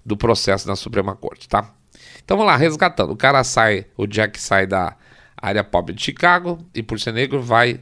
do 0.04 0.16
processo 0.16 0.66
na 0.66 0.74
Suprema 0.74 1.14
Corte, 1.14 1.48
tá? 1.48 1.74
Então 2.24 2.36
vamos 2.36 2.52
lá, 2.52 2.56
resgatando. 2.56 3.10
O 3.12 3.16
cara 3.16 3.42
sai, 3.44 3.86
o 3.96 4.06
Jack 4.06 4.40
sai 4.40 4.66
da 4.66 4.96
área 5.36 5.64
pobre 5.64 5.94
de 5.94 6.02
Chicago 6.02 6.58
e 6.74 6.82
por 6.82 7.00
ser 7.00 7.12
negro 7.12 7.42
vai 7.42 7.80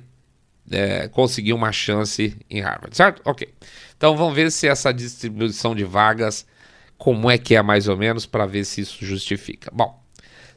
é, 0.70 1.08
conseguir 1.08 1.52
uma 1.52 1.72
chance 1.72 2.36
em 2.48 2.60
Harvard, 2.60 2.96
certo? 2.96 3.20
Ok. 3.24 3.52
Então 3.96 4.16
vamos 4.16 4.34
ver 4.34 4.50
se 4.50 4.66
essa 4.66 4.92
distribuição 4.92 5.74
de 5.74 5.84
vagas, 5.84 6.46
como 6.96 7.30
é 7.30 7.36
que 7.36 7.54
é 7.54 7.62
mais 7.62 7.88
ou 7.88 7.96
menos, 7.96 8.24
para 8.24 8.46
ver 8.46 8.64
se 8.64 8.80
isso 8.80 9.04
justifica. 9.04 9.70
Bom, 9.74 10.02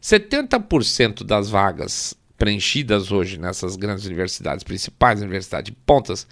70% 0.02 1.24
das 1.24 1.50
vagas 1.50 2.16
preenchidas 2.38 3.12
hoje 3.12 3.38
nessas 3.38 3.76
grandes 3.76 4.06
universidades 4.06 4.64
principais, 4.64 5.22
universidades 5.22 5.72
de 5.72 5.78
pontas, 5.86 6.28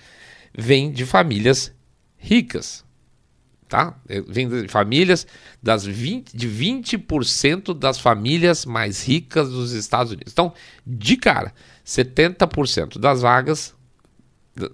vêm 0.53 0.91
de 0.91 1.05
famílias 1.05 1.74
ricas. 2.17 2.83
Tá? 3.72 3.98
Vem 4.28 4.50
de 4.50 4.68
famílias 4.68 5.25
das 5.63 5.86
20, 5.86 6.36
de 6.36 6.46
20% 6.46 7.74
das 7.74 7.98
famílias 7.98 8.66
mais 8.66 9.01
ricas 9.01 9.50
dos 9.50 9.72
Estados 9.72 10.12
Unidos. 10.12 10.34
Então, 10.34 10.51
de 10.86 11.16
cara, 11.16 11.54
70% 11.86 13.00
das 13.00 13.22
vagas 13.22 13.74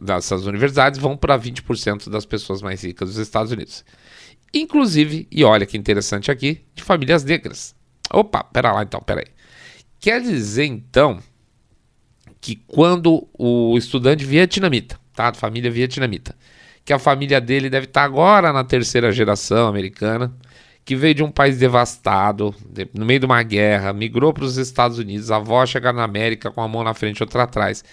dessas 0.02 0.48
universidades 0.48 1.00
vão 1.00 1.16
para 1.16 1.38
20% 1.38 2.10
das 2.10 2.26
pessoas 2.26 2.64
mais 2.64 2.84
ricas 2.84 3.10
dos 3.10 3.20
Estados 3.20 3.52
Unidos. 3.52 3.86
Inclusive, 4.52 5.28
e 5.30 5.44
olha 5.44 5.68
que 5.68 5.78
interessante 5.78 6.32
aqui, 6.32 6.66
de 6.74 6.82
famílias 6.82 7.24
negras. 7.24 7.76
Opa, 8.12 8.44
pera 8.46 8.72
lá 8.72 8.82
então, 8.82 9.00
pera 9.00 9.20
aí. 9.20 9.28
Quer 10.00 10.22
dizer 10.24 10.66
então 10.66 11.20
que 12.42 12.56
quando 12.56 13.28
o 13.38 13.78
estudante 13.78 14.26
vietnamita, 14.26 15.00
tá, 15.14 15.32
família 15.36 15.70
vietnamita, 15.70 16.36
que 16.88 16.94
a 16.94 16.98
família 16.98 17.42
dele 17.42 17.70
deve 17.70 17.86
estar 17.86 18.06
agora 18.06 18.54
na 18.54 18.64
terceira 18.64 19.12
geração 19.12 19.68
americana, 19.68 20.34
que 20.86 20.96
veio 20.96 21.16
de 21.16 21.22
um 21.22 21.30
país 21.30 21.58
devastado, 21.58 22.56
de, 22.66 22.88
no 22.94 23.06
meio 23.06 23.20
de 23.20 23.26
uma 23.26 23.44
guerra, 23.44 23.92
migrou 23.92 24.32
para 24.32 24.46
os 24.46 24.56
Estados 24.56 24.98
Unidos, 24.98 25.30
a 25.30 25.36
avó 25.36 25.66
chega 25.66 25.92
na 25.92 26.06
América 26.06 26.50
com 26.50 26.62
a 26.62 26.68
mão 26.68 26.86
na 26.86 26.94
frente 26.94 27.18
e 27.18 27.24
outra 27.24 27.44
atrás. 27.44 27.84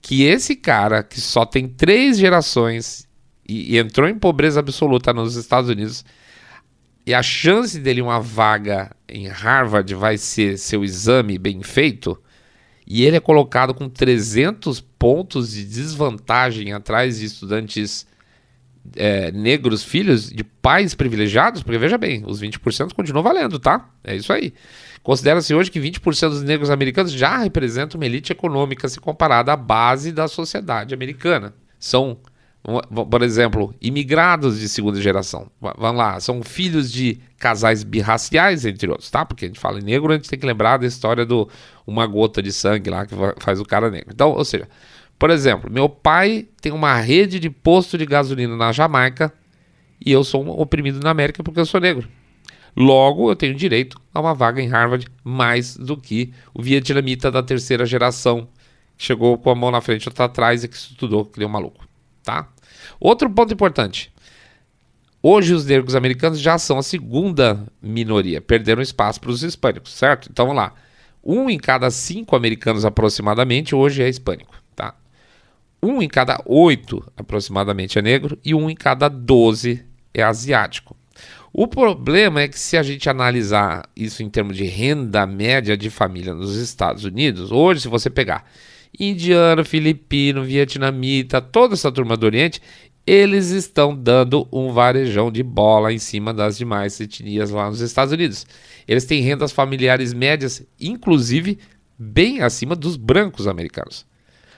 Que 0.00 0.22
esse 0.22 0.54
cara, 0.54 1.02
que 1.02 1.20
só 1.20 1.44
tem 1.44 1.66
três 1.66 2.16
gerações 2.16 3.08
e, 3.44 3.74
e 3.74 3.78
entrou 3.78 4.08
em 4.08 4.16
pobreza 4.16 4.60
absoluta 4.60 5.12
nos 5.12 5.34
Estados 5.34 5.68
Unidos, 5.68 6.04
e 7.04 7.12
a 7.12 7.24
chance 7.24 7.76
dele 7.80 8.00
uma 8.00 8.20
vaga 8.20 8.94
em 9.08 9.26
Harvard 9.26 9.92
vai 9.96 10.16
ser 10.16 10.58
seu 10.58 10.84
exame 10.84 11.38
bem 11.38 11.60
feito, 11.64 12.16
e 12.86 13.04
ele 13.04 13.16
é 13.16 13.20
colocado 13.20 13.74
com 13.74 13.88
300 13.88 14.80
pontos 14.80 15.50
de 15.50 15.64
desvantagem 15.64 16.72
atrás 16.72 17.18
de 17.18 17.24
estudantes 17.24 18.06
é, 18.96 19.32
negros, 19.32 19.82
filhos 19.82 20.30
de 20.30 20.44
pais 20.44 20.94
privilegiados, 20.94 21.62
porque 21.62 21.78
veja 21.78 21.96
bem, 21.96 22.22
os 22.26 22.40
20% 22.40 22.92
continuam 22.92 23.22
valendo, 23.22 23.58
tá? 23.58 23.88
É 24.02 24.14
isso 24.14 24.32
aí. 24.32 24.52
Considera-se 25.02 25.54
hoje 25.54 25.70
que 25.70 25.80
20% 25.80 26.30
dos 26.30 26.42
negros 26.42 26.70
americanos 26.70 27.12
já 27.12 27.36
representam 27.38 28.00
uma 28.00 28.06
elite 28.06 28.32
econômica 28.32 28.88
se 28.88 28.98
comparada 29.00 29.52
à 29.52 29.56
base 29.56 30.10
da 30.10 30.26
sociedade 30.26 30.94
americana. 30.94 31.52
São, 31.78 32.16
por 33.10 33.22
exemplo, 33.22 33.74
imigrados 33.82 34.58
de 34.58 34.68
segunda 34.68 35.00
geração. 35.00 35.50
Vamos 35.60 35.98
lá, 35.98 36.18
são 36.20 36.42
filhos 36.42 36.90
de 36.90 37.18
casais 37.38 37.84
birraciais, 37.84 38.64
entre 38.64 38.88
outros, 38.88 39.10
tá? 39.10 39.26
Porque 39.26 39.44
a 39.44 39.48
gente 39.48 39.60
fala 39.60 39.78
em 39.78 39.82
negro, 39.82 40.10
a 40.10 40.16
gente 40.16 40.30
tem 40.30 40.38
que 40.38 40.46
lembrar 40.46 40.78
da 40.78 40.86
história 40.86 41.26
do 41.26 41.48
uma 41.86 42.06
gota 42.06 42.42
de 42.42 42.50
sangue 42.50 42.88
lá 42.88 43.04
que 43.04 43.14
faz 43.40 43.60
o 43.60 43.64
cara 43.64 43.90
negro. 43.90 44.10
Então, 44.10 44.30
ou 44.30 44.44
seja, 44.44 44.66
por 45.24 45.30
exemplo, 45.30 45.72
meu 45.72 45.88
pai 45.88 46.46
tem 46.60 46.70
uma 46.70 46.96
rede 46.96 47.40
de 47.40 47.48
posto 47.48 47.96
de 47.96 48.04
gasolina 48.04 48.58
na 48.58 48.72
Jamaica 48.72 49.32
e 50.04 50.12
eu 50.12 50.22
sou 50.22 50.44
um 50.44 50.50
oprimido 50.50 51.00
na 51.02 51.08
América 51.08 51.42
porque 51.42 51.58
eu 51.58 51.64
sou 51.64 51.80
negro. 51.80 52.06
Logo, 52.76 53.30
eu 53.30 53.34
tenho 53.34 53.54
direito 53.54 53.98
a 54.12 54.20
uma 54.20 54.34
vaga 54.34 54.60
em 54.60 54.68
Harvard 54.68 55.06
mais 55.24 55.78
do 55.78 55.96
que 55.96 56.30
o 56.52 56.60
vietnamita 56.60 57.30
da 57.30 57.42
terceira 57.42 57.86
geração 57.86 58.46
que 58.98 59.04
chegou 59.06 59.38
com 59.38 59.48
a 59.48 59.54
mão 59.54 59.70
na 59.70 59.80
frente 59.80 60.04
e 60.04 60.08
outra 60.10 60.26
atrás 60.26 60.62
e 60.62 60.68
que 60.68 60.76
estudou 60.76 61.24
que 61.24 61.38
deu 61.38 61.48
maluco, 61.48 61.88
tá? 62.22 62.46
Outro 63.00 63.30
ponto 63.30 63.54
importante. 63.54 64.12
Hoje 65.22 65.54
os 65.54 65.64
negros 65.64 65.94
americanos 65.94 66.38
já 66.38 66.58
são 66.58 66.76
a 66.76 66.82
segunda 66.82 67.66
minoria, 67.80 68.42
perderam 68.42 68.82
espaço 68.82 69.22
para 69.22 69.30
os 69.30 69.42
hispânicos, 69.42 69.94
certo? 69.94 70.28
Então 70.30 70.44
vamos 70.44 70.62
lá. 70.62 70.74
Um 71.24 71.48
em 71.48 71.56
cada 71.56 71.90
cinco 71.90 72.36
americanos 72.36 72.84
aproximadamente 72.84 73.74
hoje 73.74 74.02
é 74.02 74.08
hispânico 74.10 74.62
um 75.84 76.02
em 76.02 76.08
cada 76.08 76.42
oito 76.46 77.04
aproximadamente 77.16 77.98
é 77.98 78.02
negro 78.02 78.38
e 78.44 78.54
um 78.54 78.70
em 78.70 78.74
cada 78.74 79.08
doze 79.08 79.84
é 80.12 80.22
asiático. 80.22 80.96
O 81.52 81.68
problema 81.68 82.40
é 82.40 82.48
que 82.48 82.58
se 82.58 82.76
a 82.76 82.82
gente 82.82 83.08
analisar 83.08 83.88
isso 83.94 84.22
em 84.22 84.28
termos 84.28 84.56
de 84.56 84.64
renda 84.64 85.24
média 85.26 85.76
de 85.76 85.88
família 85.88 86.34
nos 86.34 86.56
Estados 86.56 87.04
Unidos, 87.04 87.52
hoje 87.52 87.82
se 87.82 87.88
você 87.88 88.10
pegar 88.10 88.44
indiano, 88.98 89.64
filipino, 89.64 90.42
vietnamita, 90.42 91.40
toda 91.40 91.74
essa 91.74 91.92
turma 91.92 92.16
do 92.16 92.26
Oriente, 92.26 92.60
eles 93.06 93.50
estão 93.50 93.94
dando 93.94 94.48
um 94.50 94.72
varejão 94.72 95.30
de 95.30 95.42
bola 95.42 95.92
em 95.92 95.98
cima 95.98 96.32
das 96.32 96.56
demais 96.56 96.98
etnias 96.98 97.50
lá 97.50 97.68
nos 97.68 97.80
Estados 97.80 98.12
Unidos. 98.12 98.46
Eles 98.88 99.04
têm 99.04 99.22
rendas 99.22 99.52
familiares 99.52 100.12
médias, 100.14 100.66
inclusive 100.80 101.58
bem 101.98 102.40
acima 102.40 102.74
dos 102.74 102.96
brancos 102.96 103.46
americanos. 103.46 104.06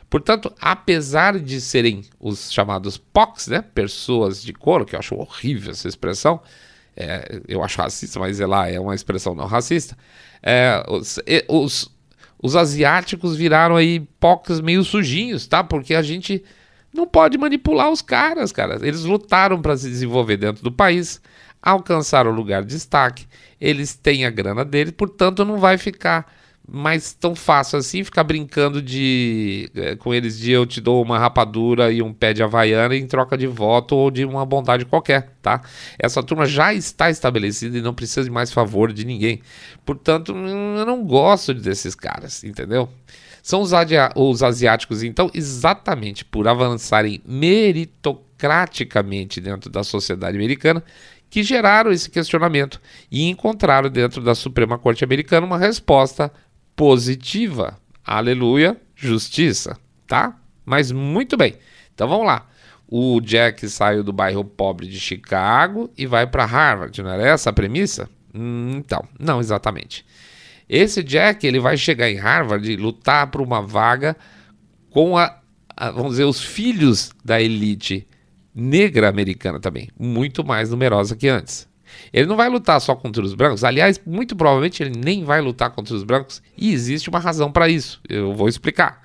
Portanto, 0.09 0.53
apesar 0.61 1.39
de 1.39 1.61
serem 1.61 2.05
os 2.21 2.53
chamados 2.53 2.97
POCs, 2.97 3.49
né, 3.49 3.63
pessoas 3.63 4.43
de 4.43 4.53
cor, 4.53 4.85
que 4.85 4.95
eu 4.95 4.99
acho 4.99 5.15
horrível 5.17 5.73
essa 5.73 5.89
expressão, 5.89 6.41
é, 6.97 7.43
eu 7.47 7.63
acho 7.63 7.81
racista, 7.81 8.19
mas 8.19 8.39
lá 8.39 8.71
é 8.71 8.79
uma 8.79 8.95
expressão 8.95 9.35
não 9.35 9.47
racista, 9.47 9.97
é, 10.43 10.83
os, 10.89 11.19
os, 11.49 11.91
os 12.41 12.57
asiáticos 12.57 13.37
viraram 13.37 13.77
aí 13.77 14.01
POCs 14.21 14.61
meio 14.61 14.85
sujinhos, 14.85 15.47
tá? 15.47 15.65
Porque 15.65 15.95
a 15.95 16.03
gente 16.03 16.43
não 16.95 17.07
pode 17.07 17.37
manipular 17.37 17.91
os 17.91 18.01
caras, 18.01 18.53
cara. 18.53 18.79
Eles 18.87 19.05
lutaram 19.05 19.61
para 19.61 19.77
se 19.77 19.89
desenvolver 19.89 20.37
dentro 20.37 20.63
do 20.63 20.73
país, 20.73 21.21
alcançaram 21.61 22.31
o 22.31 22.35
lugar 22.35 22.63
de 22.63 22.69
destaque, 22.69 23.27
eles 23.61 23.95
têm 23.95 24.25
a 24.25 24.31
grana 24.31 24.65
deles, 24.65 24.93
portanto 24.97 25.45
não 25.45 25.59
vai 25.59 25.77
ficar 25.77 26.33
mais 26.69 27.13
tão 27.13 27.33
fácil 27.35 27.79
assim 27.79 28.03
ficar 28.03 28.25
brincando 28.25 28.83
de 28.83 29.71
é, 29.75 29.95
com 29.95 30.13
eles 30.13 30.37
de 30.39 30.51
eu 30.51 30.67
te 30.67 30.81
dou 30.81 31.01
uma 31.03 31.19
rapadura 31.19 31.93
e 31.93 32.03
um 32.03 32.13
pé 32.13 32.33
de 32.33 32.43
havaiana 32.43 32.97
em 32.97 33.07
troca 33.07 33.39
de 33.39 33.47
voto 33.47 33.95
ou 33.95 34.11
de 34.11 34.25
uma 34.25 34.45
bondade 34.45 34.85
qualquer, 34.85 35.31
tá? 35.41 35.63
Essa 35.99 36.23
turma 36.23 36.45
já 36.45 36.75
está 36.75 37.09
estabelecida 37.09 37.79
e 37.79 37.83
não 37.83 37.95
precisa 37.95 38.25
de 38.25 38.31
mais 38.31 38.53
favor 38.53 38.93
de 38.93 39.05
ninguém. 39.05 39.41
Portanto, 39.85 40.35
eu 40.35 40.85
não 40.85 41.05
gosto 41.05 41.55
desses 41.55 41.95
caras, 41.95 42.43
entendeu? 42.43 42.89
São 43.43 43.61
os, 43.61 43.71
os 44.17 44.43
asiáticos, 44.43 45.05
então, 45.05 45.31
exatamente 45.33 46.25
por 46.25 46.49
avançarem 46.49 47.23
meritocraticamente 47.25 49.41
dentro 49.41 49.71
da 49.71 49.85
sociedade 49.85 50.37
americana, 50.37 50.83
que 51.31 51.45
geraram 51.45 51.93
esse 51.93 52.11
questionamento 52.11 52.81
e 53.11 53.29
encontraram 53.29 53.89
dentro 53.89 54.21
da 54.21 54.35
Suprema 54.35 54.77
Corte 54.79 55.05
Americana 55.05 55.47
uma 55.47 55.59
resposta 55.59 56.33
positiva. 56.77 57.79
Aleluia, 58.05 58.81
justiça, 58.95 59.77
tá? 60.07 60.39
Mas 60.65 60.93
muito 60.93 61.37
bem. 61.37 61.57
Então 61.95 62.07
vamos 62.07 62.27
lá. 62.27 62.47
O 62.87 63.21
Jack 63.21 63.69
saiu 63.69 64.05
do 64.05 64.13
bairro 64.13 64.45
pobre 64.45 64.87
de 64.87 65.01
Chicago 65.01 65.91
e 65.99 66.07
vai 66.07 66.27
para 66.27 66.45
Harvard, 66.45 67.03
não 67.03 67.11
era 67.11 67.27
essa 67.27 67.51
a 67.51 67.53
premissa? 67.53 68.09
Hum, 68.33 68.75
então, 68.77 69.03
não 69.19 69.41
exatamente. 69.41 70.05
Esse 70.69 71.03
Jack 71.03 71.45
ele 71.45 71.59
vai 71.59 71.77
chegar 71.77 72.11
em 72.11 72.17
Harvard 72.17 72.71
e 72.71 72.77
lutar 72.77 73.29
por 73.29 73.41
uma 73.41 73.61
vaga 73.61 74.17
com 74.91 75.17
a, 75.19 75.41
a, 75.77 75.91
vamos 75.91 76.13
dizer, 76.13 76.25
os 76.25 76.41
filhos 76.41 77.11
da 77.25 77.41
elite 77.41 78.07
negra 78.55 79.09
americana 79.09 79.59
também, 79.59 79.89
muito 79.99 80.45
mais 80.45 80.71
numerosa 80.71 81.17
que 81.17 81.29
antes. 81.29 81.69
Ele 82.13 82.27
não 82.27 82.37
vai 82.37 82.49
lutar 82.49 82.81
só 82.81 82.95
contra 82.95 83.23
os 83.23 83.35
brancos, 83.35 83.65
aliás, 83.65 84.01
muito 84.05 84.35
provavelmente 84.37 84.83
ele 84.83 84.99
nem 84.99 85.25
vai 85.25 85.41
lutar 85.41 85.71
contra 85.71 85.95
os 85.95 86.03
brancos, 86.03 86.43
e 86.57 86.73
existe 86.73 87.09
uma 87.09 87.19
razão 87.19 87.51
para 87.51 87.69
isso. 87.69 88.01
Eu 88.09 88.35
vou 88.35 88.49
explicar. 88.49 89.03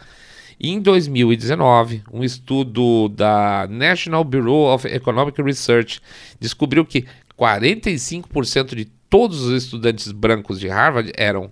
Em 0.63 0.79
2019, 0.79 2.03
um 2.13 2.23
estudo 2.23 3.09
da 3.09 3.67
National 3.67 4.23
Bureau 4.23 4.73
of 4.73 4.87
Economic 4.87 5.41
Research 5.41 5.99
descobriu 6.39 6.85
que 6.85 7.05
45% 7.35 8.75
de 8.75 8.85
todos 9.09 9.41
os 9.41 9.63
estudantes 9.63 10.11
brancos 10.11 10.59
de 10.59 10.67
Harvard 10.67 11.11
eram, 11.15 11.51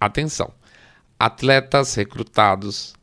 atenção, 0.00 0.52
atletas 1.16 1.94
recrutados, 1.94 2.94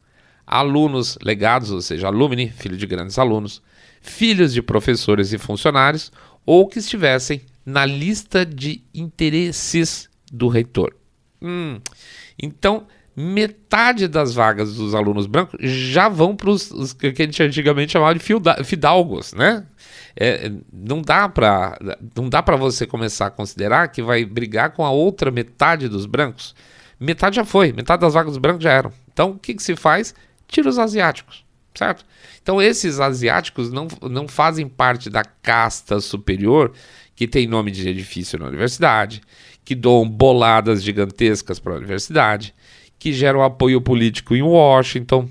alunos 0.45 1.17
legados, 1.24 1.71
ou 1.71 1.81
seja, 1.81 2.07
alumni, 2.07 2.50
filho 2.50 2.75
de 2.75 2.86
grandes 2.86 3.17
alunos, 3.17 3.62
filhos 4.01 4.53
de 4.53 4.62
professores 4.62 5.31
e 5.31 5.38
funcionários, 5.38 6.12
ou 6.45 6.67
que 6.67 6.79
estivessem 6.79 7.41
na 7.67 7.86
lista 7.86 8.45
de 8.45 8.81
interesses 8.93 10.09
do 10.31 10.47
reitor. 10.47 10.95
Hum, 11.41 11.81
então, 12.41 12.88
metade 13.13 14.07
das 14.07 14.33
vagas 14.33 14.75
dos 14.75 14.95
alunos 14.95 15.27
brancos 15.27 15.59
já 15.62 16.07
vão 16.07 16.33
para 16.33 16.50
os 16.50 16.93
que 16.93 17.07
a 17.07 17.25
gente 17.25 17.43
antigamente 17.43 17.91
chamava 17.91 18.17
de 18.17 18.24
fidalgos, 18.63 19.33
né? 19.33 19.65
É, 20.15 20.50
não 20.71 21.01
dá 21.01 21.27
para 21.27 21.77
não 22.15 22.29
dá 22.29 22.41
para 22.41 22.55
você 22.55 22.88
começar 22.88 23.27
a 23.27 23.31
considerar 23.31 23.89
que 23.89 24.01
vai 24.01 24.24
brigar 24.24 24.71
com 24.71 24.86
a 24.86 24.89
outra 24.89 25.29
metade 25.29 25.89
dos 25.89 26.05
brancos. 26.05 26.55
Metade 26.97 27.36
já 27.36 27.43
foi, 27.43 27.74
metade 27.74 28.01
das 28.01 28.13
vagas 28.13 28.31
dos 28.31 28.41
brancos 28.41 28.63
já 28.63 28.71
eram. 28.71 28.93
Então, 29.12 29.31
o 29.31 29.38
que, 29.38 29.53
que 29.53 29.62
se 29.62 29.75
faz? 29.75 30.15
Tira 30.47 30.69
os 30.69 30.79
asiáticos, 30.79 31.43
certo? 31.75 32.05
Então, 32.41 32.62
esses 32.62 33.01
asiáticos 33.01 33.74
não, 33.74 33.89
não 34.09 34.25
fazem 34.25 34.69
parte 34.69 35.09
da 35.09 35.24
casta 35.24 36.00
superior 36.00 36.71
que 37.17 37.27
tem 37.27 37.47
nome 37.47 37.71
de 37.71 37.89
edifício 37.89 38.38
na 38.38 38.45
universidade, 38.45 39.24
que 39.65 39.74
doam 39.74 40.07
boladas 40.07 40.83
gigantescas 40.83 41.57
para 41.57 41.74
a 41.74 41.77
universidade, 41.77 42.53
que 43.00 43.12
geram 43.12 43.41
apoio 43.41 43.81
político 43.81 44.36
em 44.36 44.43
Washington, 44.43 45.27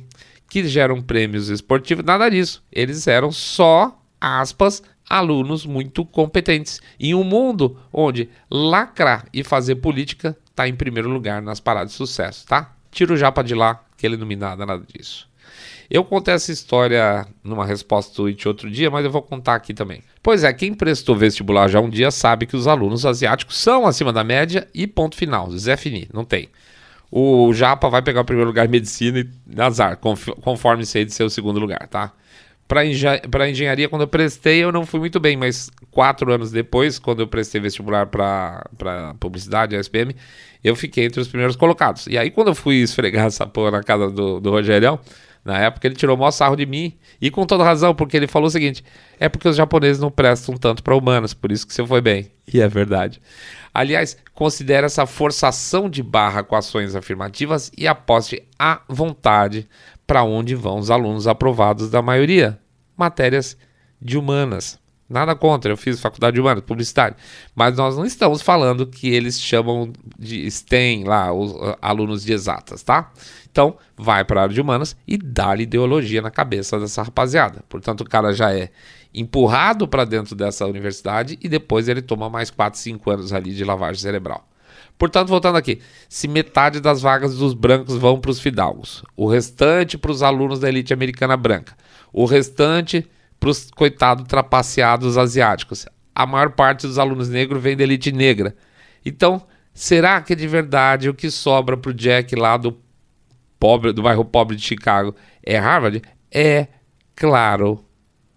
que 0.51 0.67
geram 0.67 1.01
prêmios 1.01 1.49
esportivos, 1.49 2.05
nada 2.05 2.29
disso. 2.29 2.63
Eles 2.73 3.07
eram 3.07 3.31
só, 3.31 4.03
aspas, 4.21 4.83
alunos 5.09 5.65
muito 5.65 6.05
competentes. 6.05 6.81
Em 6.99 7.15
um 7.15 7.23
mundo 7.23 7.79
onde 7.93 8.29
lacrar 8.51 9.25
e 9.33 9.45
fazer 9.45 9.77
política 9.77 10.37
está 10.51 10.67
em 10.67 10.75
primeiro 10.75 11.09
lugar 11.09 11.41
nas 11.41 11.61
paradas 11.61 11.93
de 11.93 11.97
sucesso, 11.97 12.47
tá? 12.49 12.75
Tira 12.91 13.13
o 13.13 13.17
japa 13.17 13.45
de 13.45 13.55
lá, 13.55 13.81
que 13.97 14.05
ele 14.05 14.17
não 14.17 14.27
me 14.27 14.35
nada 14.35 14.67
nada 14.67 14.85
disso. 14.93 15.29
Eu 15.91 16.05
contei 16.05 16.35
essa 16.35 16.51
história 16.51 17.27
numa 17.43 17.65
resposta 17.65 18.15
tweet 18.15 18.47
outro 18.49 18.71
dia, 18.71 18.91
mas 18.91 19.05
eu 19.05 19.11
vou 19.11 19.23
contar 19.23 19.55
aqui 19.55 19.73
também. 19.73 20.03
Pois 20.23 20.43
é, 20.43 20.53
quem 20.53 20.75
prestou 20.75 21.15
vestibular 21.15 21.69
já 21.69 21.81
um 21.81 21.89
dia 21.89 22.11
sabe 22.11 22.47
que 22.47 22.57
os 22.57 22.67
alunos 22.67 23.07
asiáticos 23.07 23.57
são 23.57 23.87
acima 23.87 24.13
da 24.13 24.25
média 24.25 24.67
e 24.75 24.87
ponto 24.87 25.17
final. 25.17 25.51
Zé 25.53 25.77
Fini, 25.77 26.09
não 26.13 26.25
tem. 26.25 26.49
O 27.11 27.53
Japa 27.55 27.89
vai 27.89 28.03
pegar 28.03 28.23
o 28.23 28.25
primeiro 28.25 28.51
lugar 28.51 28.67
em 28.67 28.71
medicina 28.71 29.21
e 29.21 29.61
azar, 29.61 29.97
conforme 29.99 30.85
sei 30.85 31.05
de 31.05 31.13
ser 31.13 31.23
o 31.23 31.31
segundo 31.31 31.61
lugar, 31.61 31.87
tá? 31.89 32.13
Para 32.67 32.85
engen 32.85 33.21
engenharia, 33.49 33.89
quando 33.89 34.03
eu 34.03 34.09
prestei, 34.09 34.65
eu 34.65 34.73
não 34.73 34.85
fui 34.85 34.99
muito 34.99 35.21
bem, 35.21 35.37
mas 35.37 35.71
quatro 35.93 36.33
anos 36.33 36.51
depois, 36.51 36.99
quando 36.99 37.21
eu 37.21 37.29
prestei 37.29 37.61
vestibular 37.61 38.07
para 38.07 39.15
publicidade, 39.21 39.77
SPM, 39.77 40.17
eu 40.65 40.75
fiquei 40.75 41.05
entre 41.05 41.21
os 41.21 41.29
primeiros 41.29 41.55
colocados. 41.55 42.09
E 42.09 42.19
aí, 42.19 42.29
quando 42.29 42.49
eu 42.49 42.55
fui 42.57 42.77
esfregar 42.77 43.27
essa 43.27 43.47
porra 43.47 43.71
na 43.71 43.83
casa 43.85 44.11
do, 44.11 44.41
do 44.41 44.51
na 45.47 45.59
época 45.61 45.87
ele 45.87 45.95
tirou 45.95 46.17
o 46.17 46.19
maior 46.19 46.33
sarro 46.33 46.57
de 46.57 46.67
mim, 46.67 46.93
e 47.21 47.31
com 47.31 47.47
toda 47.47 47.63
razão, 47.63 47.95
porque 47.95 48.17
ele 48.17 48.27
falou 48.27 48.49
o 48.49 48.51
seguinte: 48.51 48.85
é 49.21 49.29
porque 49.29 49.49
os 49.49 49.57
japoneses 49.57 50.03
não 50.03 50.11
prestam 50.11 50.57
tanto 50.57 50.83
para 50.83 50.97
humanos, 50.97 51.33
por 51.33 51.53
isso 51.53 51.65
que 51.65 51.73
você 51.73 51.87
foi 51.87 52.01
bem. 52.01 52.31
E 52.53 52.61
é 52.61 52.69
verdade. 52.69 53.21
Aliás, 53.75 54.17
considere 54.33 54.87
essa 54.87 55.05
forçação 55.05 55.91
de 55.91 56.01
barra 56.01 56.45
com 56.45 56.55
ações 56.55 56.95
afirmativas 56.95 57.73
e 57.77 57.89
aposte 57.89 58.41
à 58.57 58.81
vontade 58.89 59.69
para 60.07 60.23
onde 60.23 60.55
vão 60.55 60.79
os 60.79 60.89
alunos 60.89 61.27
aprovados 61.27 61.91
da 61.91 62.01
maioria. 62.01 62.57
Matérias 62.97 63.57
de 64.01 64.17
humanas. 64.17 64.79
Nada 65.09 65.37
contra, 65.37 65.73
eu 65.73 65.77
fiz 65.77 66.01
faculdade 66.01 66.35
de 66.35 66.41
humanas, 66.41 66.65
publicidade. 66.65 67.15
Mas 67.55 67.77
nós 67.77 67.97
não 67.97 68.05
estamos 68.05 68.43
falando 68.43 68.87
que 68.87 69.09
eles 69.09 69.41
chamam 69.41 69.93
de 70.19 70.51
STEM 70.51 71.05
lá, 71.05 71.33
os 71.33 71.53
uh, 71.53 71.77
alunos 71.81 72.25
de 72.25 72.33
exatas, 72.33 72.83
tá? 72.83 73.13
Então, 73.51 73.77
vai 73.97 74.25
para 74.25 74.41
a 74.41 74.43
área 74.45 74.55
de 74.55 74.61
humanas 74.61 74.97
e 75.07 75.17
dá-lhe 75.17 75.63
ideologia 75.63 76.21
na 76.21 76.31
cabeça 76.31 76.79
dessa 76.81 77.05
rapaziada. 77.05 77.63
Portanto, 77.69 78.01
o 78.01 78.05
cara 78.05 78.33
já 78.33 78.53
é 78.53 78.71
empurrado 79.15 79.87
para 79.87 80.05
dentro 80.05 80.35
dessa 80.35 80.67
universidade 80.67 81.39
e 81.41 81.49
depois 81.49 81.89
ele 81.89 82.03
toma 82.03 82.29
mais 82.29 82.51
4, 82.51 82.79
5 82.79 83.11
anos 83.11 83.33
ali 83.33 83.55
de 83.55 83.65
lavagem 83.65 84.03
cerebral. 84.03 84.47
Portanto, 84.99 85.29
voltando 85.29 85.57
aqui, 85.57 85.81
se 86.09 86.27
metade 86.27 86.81
das 86.81 87.01
vagas 87.01 87.37
dos 87.37 87.55
brancos 87.55 87.97
vão 87.97 88.19
para 88.19 88.31
os 88.31 88.41
fidalgos, 88.41 89.05
o 89.17 89.27
restante 89.27 89.97
para 89.97 90.11
os 90.11 90.23
alunos 90.23 90.59
da 90.59 90.69
elite 90.69 90.93
americana 90.93 91.37
branca, 91.37 91.77
o 92.13 92.25
restante 92.25 93.07
para 93.39 93.51
os 93.51 93.71
coitados 93.71 94.27
trapaceados 94.27 95.17
asiáticos, 95.19 95.87
a 96.15 96.27
maior 96.27 96.51
parte 96.53 96.87
dos 96.87 96.99
alunos 96.99 97.29
negros 97.29 97.63
vem 97.63 97.77
da 97.77 97.83
elite 97.83 98.11
negra. 98.11 98.57
Então, 99.05 99.47
será 99.75 100.21
que 100.21 100.35
de 100.35 100.49
verdade 100.49 101.09
o 101.09 101.15
que 101.15 101.31
sobra 101.31 101.77
para 101.77 101.91
o 101.91 101.95
Jack 101.95 102.35
lá 102.35 102.57
do 102.57 102.79
pobre, 103.59 103.93
do 103.93 104.03
bairro 104.03 104.25
pobre 104.25 104.57
de 104.57 104.63
Chicago 104.63 105.15
é 105.43 105.59
Harvard? 105.59 106.03
É 106.33 106.69
claro 107.15 107.85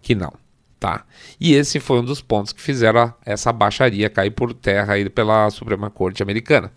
que 0.02 0.14
não. 0.14 0.32
Tá? 0.78 1.04
E 1.38 1.52
esse 1.52 1.78
foi 1.78 2.00
um 2.00 2.04
dos 2.04 2.22
pontos 2.22 2.54
que 2.54 2.60
fizeram 2.60 3.12
essa 3.26 3.52
baixaria 3.52 4.08
cair 4.08 4.30
por 4.30 4.54
terra 4.54 4.94
aí 4.94 5.10
pela 5.10 5.50
Suprema 5.50 5.90
Corte 5.90 6.22
Americana. 6.22 6.72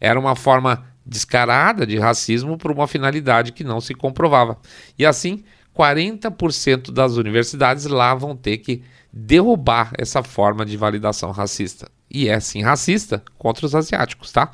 Era 0.00 0.18
uma 0.18 0.34
forma 0.34 0.86
descarada 1.04 1.86
de 1.86 1.98
racismo 1.98 2.56
por 2.56 2.70
uma 2.70 2.86
finalidade 2.86 3.52
que 3.52 3.62
não 3.62 3.80
se 3.80 3.94
comprovava. 3.94 4.58
E 4.98 5.04
assim, 5.04 5.44
40% 5.76 6.90
das 6.90 7.16
universidades 7.16 7.86
lá 7.86 8.14
vão 8.14 8.36
ter 8.36 8.58
que 8.58 8.82
derrubar 9.12 9.92
essa 9.98 10.22
forma 10.22 10.64
de 10.64 10.76
validação 10.76 11.30
racista. 11.30 11.90
E 12.10 12.28
é 12.28 12.38
sim 12.40 12.62
racista 12.62 13.22
contra 13.38 13.64
os 13.66 13.74
asiáticos, 13.74 14.32
tá? 14.32 14.52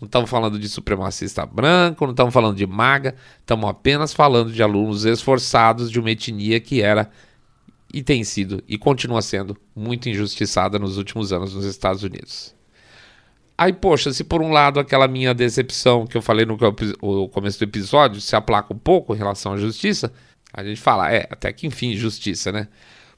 Não 0.00 0.06
estamos 0.06 0.30
falando 0.30 0.58
de 0.58 0.68
supremacista 0.68 1.44
branco, 1.44 2.04
não 2.04 2.12
estamos 2.12 2.32
falando 2.32 2.56
de 2.56 2.66
maga, 2.66 3.16
estamos 3.40 3.68
apenas 3.68 4.12
falando 4.12 4.52
de 4.52 4.62
alunos 4.62 5.04
esforçados 5.04 5.90
de 5.90 5.98
uma 5.98 6.10
etnia 6.10 6.60
que 6.60 6.80
era 6.80 7.10
e 7.92 8.02
tem 8.02 8.22
sido 8.22 8.62
e 8.68 8.78
continua 8.78 9.22
sendo 9.22 9.56
muito 9.74 10.08
injustiçada 10.08 10.78
nos 10.78 10.98
últimos 10.98 11.32
anos 11.32 11.54
nos 11.54 11.64
Estados 11.64 12.02
Unidos. 12.02 12.54
Aí, 13.56 13.72
poxa, 13.72 14.12
se 14.12 14.22
por 14.22 14.40
um 14.40 14.52
lado 14.52 14.78
aquela 14.78 15.08
minha 15.08 15.34
decepção 15.34 16.06
que 16.06 16.16
eu 16.16 16.22
falei 16.22 16.46
no 16.46 16.56
começo 17.28 17.58
do 17.58 17.64
episódio 17.64 18.20
se 18.20 18.36
aplaca 18.36 18.72
um 18.72 18.78
pouco 18.78 19.14
em 19.14 19.18
relação 19.18 19.54
à 19.54 19.56
justiça, 19.56 20.12
a 20.58 20.64
gente 20.64 20.80
fala, 20.80 21.12
é, 21.12 21.26
até 21.30 21.52
que 21.52 21.68
enfim, 21.68 21.94
justiça, 21.94 22.50
né? 22.50 22.66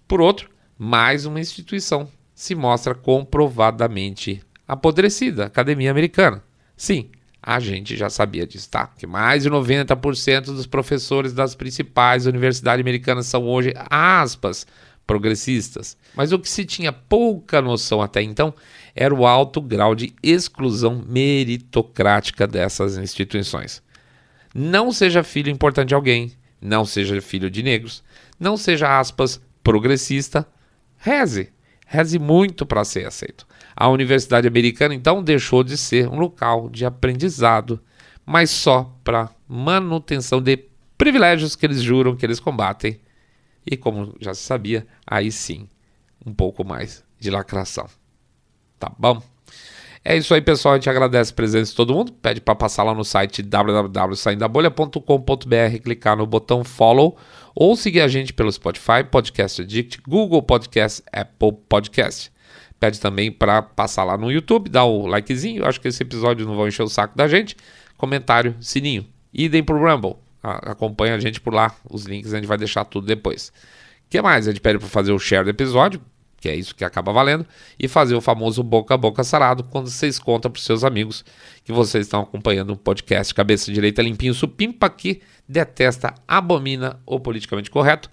Por 0.06 0.20
outro, 0.20 0.50
mais 0.78 1.24
uma 1.24 1.40
instituição 1.40 2.06
se 2.34 2.54
mostra 2.54 2.94
comprovadamente 2.94 4.42
apodrecida, 4.68 5.44
a 5.44 5.46
Academia 5.46 5.90
Americana. 5.90 6.44
Sim, 6.76 7.10
a 7.42 7.58
gente 7.58 7.96
já 7.96 8.10
sabia 8.10 8.46
disso, 8.46 8.68
tá? 8.68 8.86
Que 8.86 9.06
mais 9.06 9.44
de 9.44 9.50
90% 9.50 10.46
dos 10.46 10.66
professores 10.66 11.32
das 11.32 11.54
principais 11.54 12.26
universidades 12.26 12.82
americanas 12.82 13.24
são 13.26 13.48
hoje, 13.48 13.72
aspas, 13.88 14.66
progressistas. 15.06 15.96
Mas 16.14 16.32
o 16.32 16.38
que 16.38 16.48
se 16.48 16.66
tinha 16.66 16.92
pouca 16.92 17.62
noção 17.62 18.02
até 18.02 18.20
então 18.20 18.52
era 18.94 19.14
o 19.14 19.26
alto 19.26 19.62
grau 19.62 19.94
de 19.94 20.12
exclusão 20.22 21.02
meritocrática 21.08 22.46
dessas 22.46 22.98
instituições. 22.98 23.82
Não 24.54 24.92
seja 24.92 25.22
filho 25.22 25.50
importante 25.50 25.88
de 25.88 25.94
alguém, 25.94 26.32
não 26.60 26.84
seja 26.84 27.20
filho 27.20 27.50
de 27.50 27.62
negros, 27.62 28.02
não 28.38 28.56
seja, 28.56 28.98
aspas, 28.98 29.40
progressista, 29.62 30.46
reze. 30.96 31.52
Reze 31.86 32.18
muito 32.18 32.64
para 32.64 32.84
ser 32.84 33.06
aceito. 33.06 33.46
A 33.74 33.88
Universidade 33.88 34.46
Americana 34.46 34.94
então 34.94 35.22
deixou 35.22 35.64
de 35.64 35.76
ser 35.76 36.08
um 36.08 36.18
local 36.18 36.68
de 36.68 36.84
aprendizado, 36.84 37.80
mas 38.24 38.50
só 38.50 38.96
para 39.02 39.30
manutenção 39.48 40.40
de 40.40 40.66
privilégios 40.96 41.56
que 41.56 41.66
eles 41.66 41.82
juram 41.82 42.14
que 42.14 42.24
eles 42.24 42.38
combatem. 42.38 43.00
E 43.66 43.76
como 43.76 44.14
já 44.20 44.34
se 44.34 44.42
sabia, 44.42 44.86
aí 45.06 45.32
sim, 45.32 45.68
um 46.24 46.32
pouco 46.32 46.64
mais 46.64 47.04
de 47.18 47.30
lacração. 47.30 47.88
Tá 48.78 48.92
bom? 48.98 49.22
É 50.02 50.16
isso 50.16 50.32
aí, 50.32 50.40
pessoal. 50.40 50.72
A 50.74 50.78
gente 50.78 50.88
agradece 50.88 51.30
a 51.30 51.34
presença 51.34 51.70
de 51.70 51.76
todo 51.76 51.94
mundo. 51.94 52.10
Pede 52.12 52.40
para 52.40 52.54
passar 52.54 52.82
lá 52.82 52.94
no 52.94 53.04
site 53.04 53.42
www.saindabolha.com.br, 53.42 55.78
clicar 55.82 56.16
no 56.16 56.26
botão 56.26 56.64
follow 56.64 57.18
ou 57.54 57.76
seguir 57.76 58.00
a 58.00 58.08
gente 58.08 58.32
pelo 58.32 58.50
Spotify, 58.50 59.04
Podcast 59.10 59.60
Addict, 59.60 60.00
Google 60.08 60.42
Podcast, 60.42 61.02
Apple 61.12 61.52
Podcast. 61.68 62.32
Pede 62.78 62.98
também 62.98 63.30
para 63.30 63.60
passar 63.60 64.04
lá 64.04 64.16
no 64.16 64.32
YouTube, 64.32 64.70
dar 64.70 64.84
o 64.84 65.06
likezinho. 65.06 65.66
Acho 65.66 65.78
que 65.78 65.88
esse 65.88 66.02
episódio 66.02 66.46
não 66.46 66.56
vai 66.56 66.68
encher 66.68 66.82
o 66.82 66.88
saco 66.88 67.14
da 67.14 67.28
gente. 67.28 67.54
Comentário, 67.98 68.56
sininho. 68.58 69.06
Idem 69.34 69.62
pro 69.62 69.78
Rumble. 69.78 70.16
Acompanha 70.42 71.14
a 71.14 71.18
gente 71.18 71.42
por 71.42 71.52
lá. 71.52 71.76
Os 71.90 72.06
links 72.06 72.32
a 72.32 72.36
gente 72.36 72.46
vai 72.46 72.56
deixar 72.56 72.86
tudo 72.86 73.06
depois. 73.06 73.52
O 74.06 74.08
que 74.08 74.22
mais? 74.22 74.48
A 74.48 74.50
gente 74.50 74.62
pede 74.62 74.78
para 74.78 74.88
fazer 74.88 75.12
o 75.12 75.18
share 75.18 75.44
do 75.44 75.50
episódio, 75.50 76.00
que 76.40 76.48
é 76.48 76.56
isso 76.56 76.74
que 76.74 76.84
acaba 76.84 77.12
valendo, 77.12 77.46
e 77.78 77.86
fazer 77.86 78.14
o 78.14 78.20
famoso 78.20 78.62
boca 78.62 78.94
a 78.94 78.96
boca 78.96 79.22
sarado 79.22 79.62
quando 79.64 79.88
vocês 79.88 80.18
contam 80.18 80.50
para 80.50 80.60
seus 80.60 80.82
amigos 80.82 81.24
que 81.64 81.72
vocês 81.72 82.06
estão 82.06 82.22
acompanhando 82.22 82.72
um 82.72 82.76
podcast 82.76 83.34
Cabeça 83.34 83.70
Direita 83.72 84.02
Limpinho 84.02 84.34
Supimpa 84.34 84.88
que 84.88 85.20
detesta, 85.48 86.14
abomina 86.26 86.98
o 87.04 87.20
politicamente 87.20 87.70
correto 87.70 88.10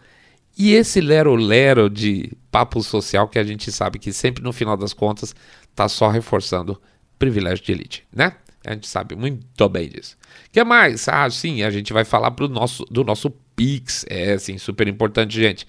e 0.58 0.74
esse 0.74 1.00
lero-lero 1.00 1.90
de 1.90 2.32
papo 2.52 2.82
social 2.84 3.28
que 3.28 3.40
a 3.40 3.44
gente 3.44 3.72
sabe 3.72 4.00
que 4.00 4.12
sempre 4.12 4.44
no 4.44 4.52
final 4.52 4.76
das 4.76 4.92
contas 4.92 5.34
tá 5.74 5.88
só 5.88 6.10
reforçando 6.10 6.82
privilégio 7.18 7.64
de 7.64 7.72
elite, 7.72 8.08
né? 8.12 8.34
A 8.66 8.74
gente 8.74 8.88
sabe 8.88 9.16
muito 9.16 9.70
bem 9.70 9.88
disso. 9.88 10.18
O 10.48 10.52
que 10.52 10.64
mais? 10.64 11.08
Ah, 11.08 11.30
sim, 11.30 11.64
a 11.64 11.70
gente 11.70 11.94
vai 11.94 12.04
falar 12.04 12.32
pro 12.32 12.50
nosso, 12.50 12.84
do 12.86 13.04
nosso 13.04 13.30
Pix. 13.56 14.06
É, 14.10 14.34
assim, 14.34 14.58
super 14.58 14.88
importante, 14.88 15.40
gente. 15.40 15.66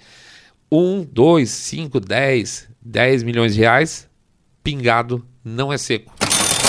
1, 0.71 1.05
2, 1.13 1.49
5, 1.49 2.01
10, 2.01 2.69
10 2.83 3.23
milhões 3.23 3.55
de 3.55 3.61
reais, 3.61 4.09
pingado 4.63 5.25
não 5.45 5.73
é 5.73 5.79
seco. 5.79 6.13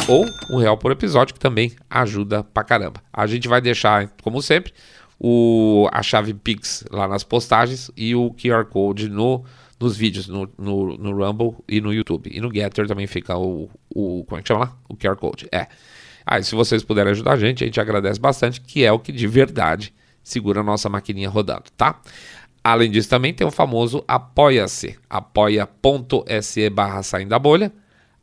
Ou 0.08 0.26
um 0.50 0.58
real 0.58 0.78
por 0.78 0.92
episódio, 0.92 1.34
que 1.34 1.40
também 1.40 1.74
ajuda 1.90 2.44
pra 2.44 2.64
caramba. 2.64 3.04
A 3.12 3.28
gente 3.28 3.48
vai 3.48 3.62
deixar, 3.62 4.08
como 4.24 4.42
sempre, 4.42 4.74
o, 5.20 5.88
a 5.92 6.02
chave 6.02 6.34
Pix 6.34 6.86
lá 6.90 7.08
nas 7.08 7.24
postagens 7.24 7.92
e 7.96 8.16
o 8.16 8.32
QR 8.32 8.66
Code 8.66 9.10
no, 9.10 9.44
nos 9.80 9.98
vídeos, 9.98 10.28
no, 10.28 10.50
no, 10.58 10.98
no 10.98 11.12
Rumble 11.12 11.58
e 11.68 11.82
no 11.82 11.94
YouTube. 11.94 12.32
E 12.34 12.40
no 12.40 12.52
Getter 12.54 12.88
também 12.88 13.06
fica 13.06 13.38
o, 13.38 13.70
o. 13.94 14.24
Como 14.26 14.40
é 14.40 14.42
que 14.42 14.48
chama 14.48 14.62
lá? 14.62 14.78
O 14.88 14.96
QR 14.96 15.16
Code. 15.18 15.48
É. 15.52 15.68
Aí, 16.26 16.40
ah, 16.40 16.44
se 16.44 16.56
vocês 16.56 16.84
puderem 16.84 17.12
ajudar 17.12 17.34
a 17.34 17.38
gente, 17.38 17.64
a 17.64 17.68
gente 17.68 17.82
agradece 17.82 18.20
bastante, 18.20 18.62
que 18.62 18.84
é 18.84 18.92
o 18.92 19.00
que 19.00 19.12
de 19.12 19.28
verdade 19.28 19.94
segura 20.24 20.62
a 20.62 20.64
nossa 20.64 20.88
maquininha 20.88 21.30
rodando, 21.30 21.66
tá? 21.76 22.00
Além 22.64 22.92
disso, 22.92 23.10
também 23.10 23.34
tem 23.34 23.48
o 23.48 23.52
famoso 23.52 24.04
Apoia-se, 24.08 24.98
apoia.se 25.10 26.70
barra 26.70 27.04
saindo 27.04 27.30
da 27.30 27.40
bolha, 27.40 27.72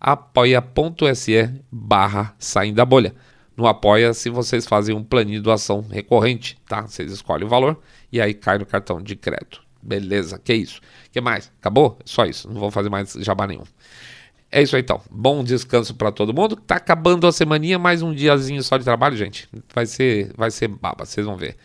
apoia.se 0.01 1.51
barra 1.71 2.35
saindo 2.39 2.77
da 2.77 2.85
bolha. 2.85 3.15
No 3.57 3.67
Apoia-se 3.67 4.29
vocês 4.29 4.67
fazem 4.67 4.95
um 4.95 5.03
planinho 5.03 5.39
de 5.39 5.45
doação 5.45 5.81
recorrente, 5.91 6.59
tá? 6.69 6.83
Vocês 6.83 7.11
escolhem 7.11 7.47
o 7.47 7.49
valor 7.49 7.81
e 8.13 8.21
aí 8.21 8.35
cai 8.35 8.59
no 8.59 8.67
cartão 8.67 9.01
de 9.01 9.17
crédito. 9.17 9.63
Beleza, 9.83 10.39
que 10.39 10.53
isso? 10.53 10.81
que 11.11 11.21
mais? 11.21 11.51
Acabou? 11.59 11.99
Só 12.05 12.27
isso, 12.27 12.47
não 12.53 12.61
vou 12.61 12.71
fazer 12.71 12.91
mais 12.91 13.15
jabá 13.15 13.47
nenhum. 13.47 13.63
É 14.53 14.63
isso 14.63 14.77
aí 14.77 14.83
então. 14.83 15.01
Bom 15.11 15.43
descanso 15.43 15.95
para 15.95 16.13
todo 16.13 16.35
mundo. 16.35 16.57
Tá 16.57 16.77
acabando 16.77 17.27
a 17.27 17.33
semaninha, 17.33 17.79
mais 17.79 18.03
um 18.03 18.15
diazinho 18.15 18.63
só 18.63 18.77
de 18.77 18.85
trabalho, 18.85 19.17
gente. 19.17 19.49
Vai 19.75 19.87
ser, 19.87 20.33
vai 20.37 20.51
ser 20.51 20.69
baba, 20.69 21.07
vocês 21.07 21.25
vão 21.25 21.37
ver. 21.37 21.57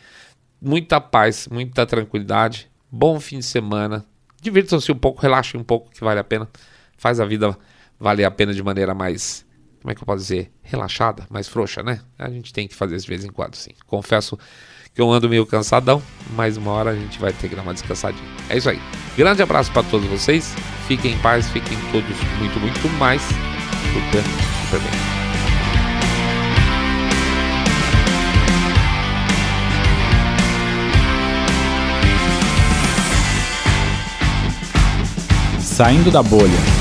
Muita 0.61 1.01
paz, 1.01 1.47
muita 1.51 1.87
tranquilidade. 1.87 2.69
Bom 2.91 3.19
fim 3.19 3.39
de 3.39 3.45
semana. 3.45 4.05
Divirtam-se 4.39 4.91
um 4.91 4.95
pouco, 4.95 5.19
relaxem 5.19 5.59
um 5.59 5.63
pouco, 5.63 5.89
que 5.91 6.03
vale 6.03 6.19
a 6.19 6.23
pena. 6.23 6.47
Faz 6.95 7.19
a 7.19 7.25
vida 7.25 7.57
valer 7.99 8.25
a 8.25 8.31
pena 8.31 8.53
de 8.53 8.61
maneira 8.61 8.93
mais, 8.93 9.43
como 9.81 9.91
é 9.91 9.95
que 9.95 10.01
eu 10.01 10.05
posso 10.05 10.19
dizer, 10.19 10.51
relaxada, 10.61 11.25
mais 11.31 11.47
frouxa, 11.47 11.81
né? 11.81 12.01
A 12.17 12.29
gente 12.29 12.53
tem 12.53 12.67
que 12.67 12.75
fazer 12.75 12.97
de 12.97 13.07
vez 13.07 13.25
em 13.25 13.29
quando, 13.29 13.55
sim. 13.55 13.71
Confesso 13.87 14.37
que 14.93 15.01
eu 15.01 15.09
ando 15.11 15.27
meio 15.27 15.47
cansadão, 15.47 16.01
mas 16.35 16.57
uma 16.57 16.71
hora 16.71 16.91
a 16.91 16.95
gente 16.95 17.19
vai 17.19 17.33
ter 17.33 17.49
que 17.49 17.55
dar 17.55 17.63
uma 17.63 17.73
descansadinha. 17.73 18.29
É 18.47 18.57
isso 18.57 18.69
aí. 18.69 18.79
Grande 19.17 19.41
abraço 19.41 19.71
para 19.71 19.81
todos 19.83 20.07
vocês. 20.07 20.53
Fiquem 20.87 21.13
em 21.13 21.21
paz, 21.21 21.49
fiquem 21.49 21.77
todos 21.91 22.17
muito, 22.37 22.59
muito 22.59 22.87
mais 22.99 23.21
super, 23.21 24.23
super 24.65 24.79
bem. 24.79 25.10
Saindo 35.81 36.11
da 36.11 36.21
bolha. 36.21 36.80